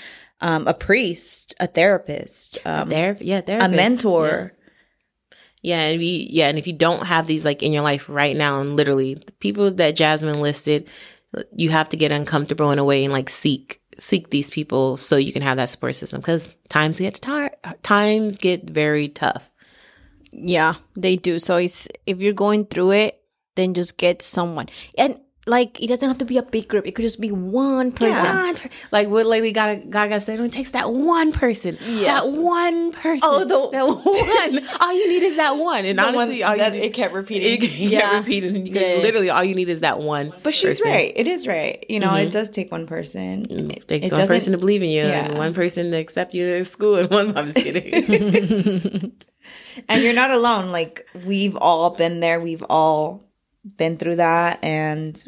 um, 0.40 0.68
a 0.68 0.75
priest, 0.75 1.54
a 1.58 1.66
therapist, 1.66 2.58
um, 2.64 2.88
there, 2.90 3.17
yeah, 3.21 3.40
there, 3.40 3.60
a 3.60 3.69
mentor. 3.69 4.52
Yeah, 5.62 5.80
and 5.80 5.99
we 5.99 6.28
yeah, 6.30 6.49
and 6.49 6.58
if 6.58 6.67
you 6.67 6.75
don't 6.75 7.06
have 7.06 7.26
these 7.26 7.45
like 7.47 7.62
in 7.62 7.73
your 7.73 7.82
life 7.82 8.06
right 8.08 8.36
now, 8.36 8.60
and 8.60 8.76
literally 8.76 9.14
the 9.14 9.32
people 9.32 9.71
that 9.73 9.97
Jasmine 9.97 10.43
listed, 10.43 10.88
you 11.56 11.70
have 11.70 11.88
to 11.90 11.97
get 11.97 12.12
uncomfortable 12.12 12.70
in 12.70 12.78
a 12.78 12.84
way 12.84 13.04
and 13.04 13.12
like 13.12 13.30
seek 13.30 13.80
seek 13.99 14.30
these 14.30 14.50
people 14.50 14.97
so 14.97 15.16
you 15.16 15.32
can 15.32 15.42
have 15.42 15.56
that 15.56 15.68
support 15.68 15.94
system 15.94 16.20
because 16.20 16.52
times 16.68 16.99
get 16.99 17.14
tired, 17.20 17.52
times 17.82 18.38
get 18.38 18.68
very 18.68 19.08
tough. 19.08 19.50
Yeah, 20.32 20.75
they 20.97 21.16
do. 21.16 21.38
So 21.38 21.56
it's 21.56 21.88
if 22.06 22.18
you're 22.18 22.32
going 22.32 22.66
through 22.66 22.92
it, 22.92 23.20
then 23.54 23.75
just 23.75 23.99
get 23.99 24.20
someone. 24.20 24.68
And 24.99 25.20
like 25.47 25.83
it 25.83 25.89
doesn't 25.89 26.09
have 26.09 26.19
to 26.19 26.25
be 26.25 26.39
a 26.39 26.43
big 26.43 26.69
group. 26.69 26.87
It 26.87 26.93
could 26.93 27.02
just 27.02 27.21
be 27.21 27.30
one 27.30 27.93
person. 27.93 28.25
One 28.25 28.54
per- 28.57 28.69
like 28.93 29.09
what 29.09 29.26
Lady 29.26 29.52
Gaga, 29.52 29.87
Gaga 29.87 30.21
said, 30.21 30.41
it 30.41 30.52
takes 30.52 30.71
that 30.71 30.93
one 30.93 31.33
person. 31.33 31.76
Yes. 31.85 32.23
That 32.25 32.39
one 32.39 32.93
person. 32.93 33.28
Oh, 33.30 33.45
the- 33.45 33.71
that 33.71 33.87
one. 33.87 34.69
all 34.80 34.93
you 34.93 35.09
need 35.09 35.23
is 35.23 35.37
that 35.37 35.57
one. 35.57 35.85
And 35.85 36.00
honestly, 36.00 36.43
all 36.43 36.57
you 36.57 36.71
need, 36.71 36.91
kept 36.95 37.13
repeating. 37.13 37.54
it 37.54 37.61
kept 37.69 37.78
Yeah. 37.78 38.19
repeating. 38.19 38.57
And 38.57 38.69
you 38.69 38.75
Yeah. 38.75 38.97
literally 39.02 39.30
all 39.30 39.45
you 39.45 39.54
need 39.54 39.69
is 39.69 39.80
that 39.80 39.99
one. 39.99 40.33
But 40.43 40.54
she's 40.54 40.80
person. 40.80 40.93
right. 40.93 41.13
It 41.15 41.26
is 41.26 41.47
right. 41.47 41.85
You 41.89 42.00
know, 42.00 42.15
it 42.15 42.23
mm-hmm. 42.23 42.30
does 42.30 42.50
take 42.50 42.73
one 42.73 42.87
person. 42.87 43.47
It, 43.50 43.89
takes 43.89 44.07
it 44.07 44.13
one 44.13 44.26
person 44.26 44.52
to 44.52 44.59
believe 44.59 44.83
in 44.83 44.91
you 44.91 45.02
and 45.02 45.37
one 45.37 45.54
person 45.54 45.91
to 45.91 45.97
accept 45.97 46.35
you 46.35 46.47
in 46.47 46.65
school 46.65 46.97
and 46.97 47.11
one 47.11 47.25
I'm 47.37 47.47
just 47.47 47.57
kidding. 47.57 49.13
and 49.89 50.02
you're 50.02 50.15
not 50.15 50.30
alone. 50.30 50.71
Like 50.71 51.07
we've 51.26 51.57
all 51.57 51.91
been 51.91 52.21
there. 52.21 52.41
We've 52.41 52.63
all 52.71 53.23
been 53.64 53.96
through 53.96 54.16
that, 54.16 54.62
and 54.62 55.22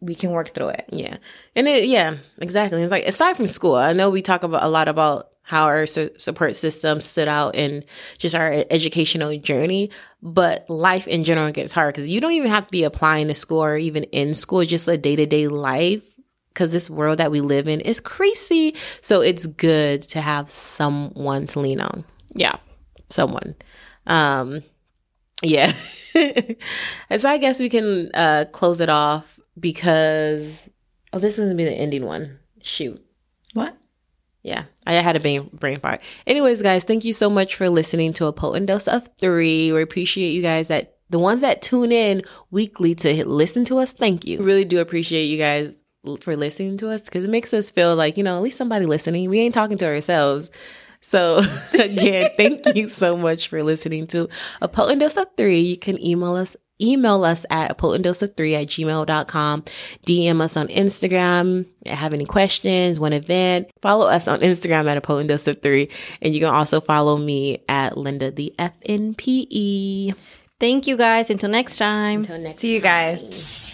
we 0.00 0.14
can 0.14 0.30
work 0.30 0.50
through 0.50 0.68
it. 0.68 0.84
yeah. 0.90 1.16
And 1.56 1.66
it 1.68 1.86
yeah, 1.88 2.16
exactly. 2.40 2.82
It's 2.82 2.90
like 2.90 3.06
aside 3.06 3.36
from 3.36 3.46
school, 3.46 3.74
I 3.74 3.92
know 3.92 4.10
we 4.10 4.22
talk 4.22 4.42
about 4.42 4.62
a 4.62 4.68
lot 4.68 4.88
about 4.88 5.28
how 5.42 5.64
our 5.64 5.84
su- 5.86 6.10
support 6.16 6.54
system 6.54 7.00
stood 7.00 7.26
out 7.26 7.56
in 7.56 7.82
just 8.18 8.36
our 8.36 8.64
educational 8.70 9.36
journey, 9.38 9.90
but 10.22 10.70
life 10.70 11.08
in 11.08 11.24
general 11.24 11.50
gets 11.50 11.72
hard 11.72 11.92
because 11.92 12.06
you 12.06 12.20
don't 12.20 12.32
even 12.32 12.50
have 12.50 12.66
to 12.66 12.70
be 12.70 12.84
applying 12.84 13.26
to 13.26 13.34
school 13.34 13.58
or 13.58 13.76
even 13.76 14.04
in 14.04 14.32
school, 14.32 14.64
just 14.64 14.86
a 14.86 14.96
day-to-day 14.96 15.48
life 15.48 16.04
because 16.54 16.70
this 16.72 16.88
world 16.88 17.18
that 17.18 17.32
we 17.32 17.40
live 17.40 17.66
in 17.66 17.80
is 17.80 17.98
crazy. 17.98 18.76
So 19.00 19.22
it's 19.22 19.46
good 19.46 20.02
to 20.10 20.20
have 20.20 20.50
someone 20.50 21.48
to 21.48 21.60
lean 21.60 21.80
on. 21.80 22.04
Yeah. 22.32 22.56
someone. 23.08 23.56
Um, 24.06 24.62
yeah. 25.42 25.72
so 27.16 27.28
I 27.28 27.38
guess 27.38 27.60
we 27.60 27.68
can 27.68 28.10
uh, 28.14 28.46
close 28.52 28.80
it 28.80 28.88
off 28.88 29.38
because 29.58 30.68
oh, 31.12 31.18
this 31.18 31.38
is 31.38 31.44
gonna 31.44 31.54
be 31.54 31.64
the 31.64 31.72
ending 31.72 32.04
one. 32.04 32.38
Shoot. 32.62 33.02
What? 33.54 33.76
Yeah, 34.42 34.64
I 34.86 34.94
had 34.94 35.16
a 35.16 35.20
brain 35.20 35.50
brain 35.52 35.80
fart. 35.80 36.00
Anyways, 36.26 36.62
guys, 36.62 36.84
thank 36.84 37.04
you 37.04 37.12
so 37.12 37.28
much 37.28 37.54
for 37.54 37.68
listening 37.68 38.12
to 38.14 38.26
a 38.26 38.32
potent 38.32 38.66
dose 38.66 38.88
of 38.88 39.08
three. 39.20 39.72
We 39.72 39.82
appreciate 39.82 40.30
you 40.30 40.42
guys 40.42 40.68
that 40.68 40.96
the 41.10 41.18
ones 41.18 41.42
that 41.42 41.60
tune 41.60 41.92
in 41.92 42.22
weekly 42.50 42.94
to 42.96 43.26
listen 43.26 43.64
to 43.66 43.78
us. 43.78 43.92
Thank 43.92 44.26
you. 44.26 44.42
Really 44.42 44.64
do 44.64 44.80
appreciate 44.80 45.24
you 45.24 45.36
guys 45.36 45.82
for 46.20 46.36
listening 46.36 46.78
to 46.78 46.88
us 46.88 47.02
because 47.02 47.24
it 47.24 47.30
makes 47.30 47.52
us 47.52 47.70
feel 47.70 47.94
like 47.94 48.16
you 48.16 48.24
know 48.24 48.36
at 48.36 48.42
least 48.42 48.56
somebody 48.56 48.86
listening. 48.86 49.28
We 49.28 49.40
ain't 49.40 49.54
talking 49.54 49.78
to 49.78 49.86
ourselves. 49.86 50.50
So 51.00 51.38
again, 51.78 52.30
thank 52.36 52.76
you 52.76 52.88
so 52.88 53.16
much 53.16 53.48
for 53.48 53.62
listening 53.62 54.06
to 54.08 54.28
a 54.60 54.68
potent 54.68 55.00
dose 55.00 55.16
of 55.16 55.28
three. 55.36 55.60
You 55.60 55.76
can 55.76 56.02
email 56.02 56.36
us 56.36 56.56
email 56.82 57.24
us 57.24 57.44
at 57.50 57.70
a 57.70 57.74
potent 57.74 58.04
dose 58.04 58.22
of 58.22 58.34
three 58.36 58.54
at 58.54 58.68
gmail.com. 58.68 59.62
DM 60.06 60.40
us 60.40 60.56
on 60.56 60.68
Instagram. 60.68 61.66
Have 61.86 62.14
any 62.14 62.24
questions, 62.24 62.98
want 62.98 63.14
to 63.14 63.20
vent, 63.20 63.70
follow 63.82 64.06
us 64.06 64.26
on 64.26 64.40
Instagram 64.40 64.90
at 64.90 64.96
a 64.96 65.00
potent 65.00 65.28
dose 65.28 65.46
of 65.46 65.60
three. 65.62 65.90
And 66.22 66.34
you 66.34 66.40
can 66.40 66.54
also 66.54 66.80
follow 66.80 67.16
me 67.16 67.62
at 67.68 67.98
Linda 67.98 68.30
the 68.30 68.54
FNPE. 68.58 70.14
Thank 70.58 70.86
you 70.86 70.96
guys. 70.96 71.30
Until 71.30 71.50
next 71.50 71.78
time. 71.78 72.20
Until 72.20 72.38
next 72.38 72.60
See 72.60 72.74
you 72.74 72.80
guys. 72.80 73.69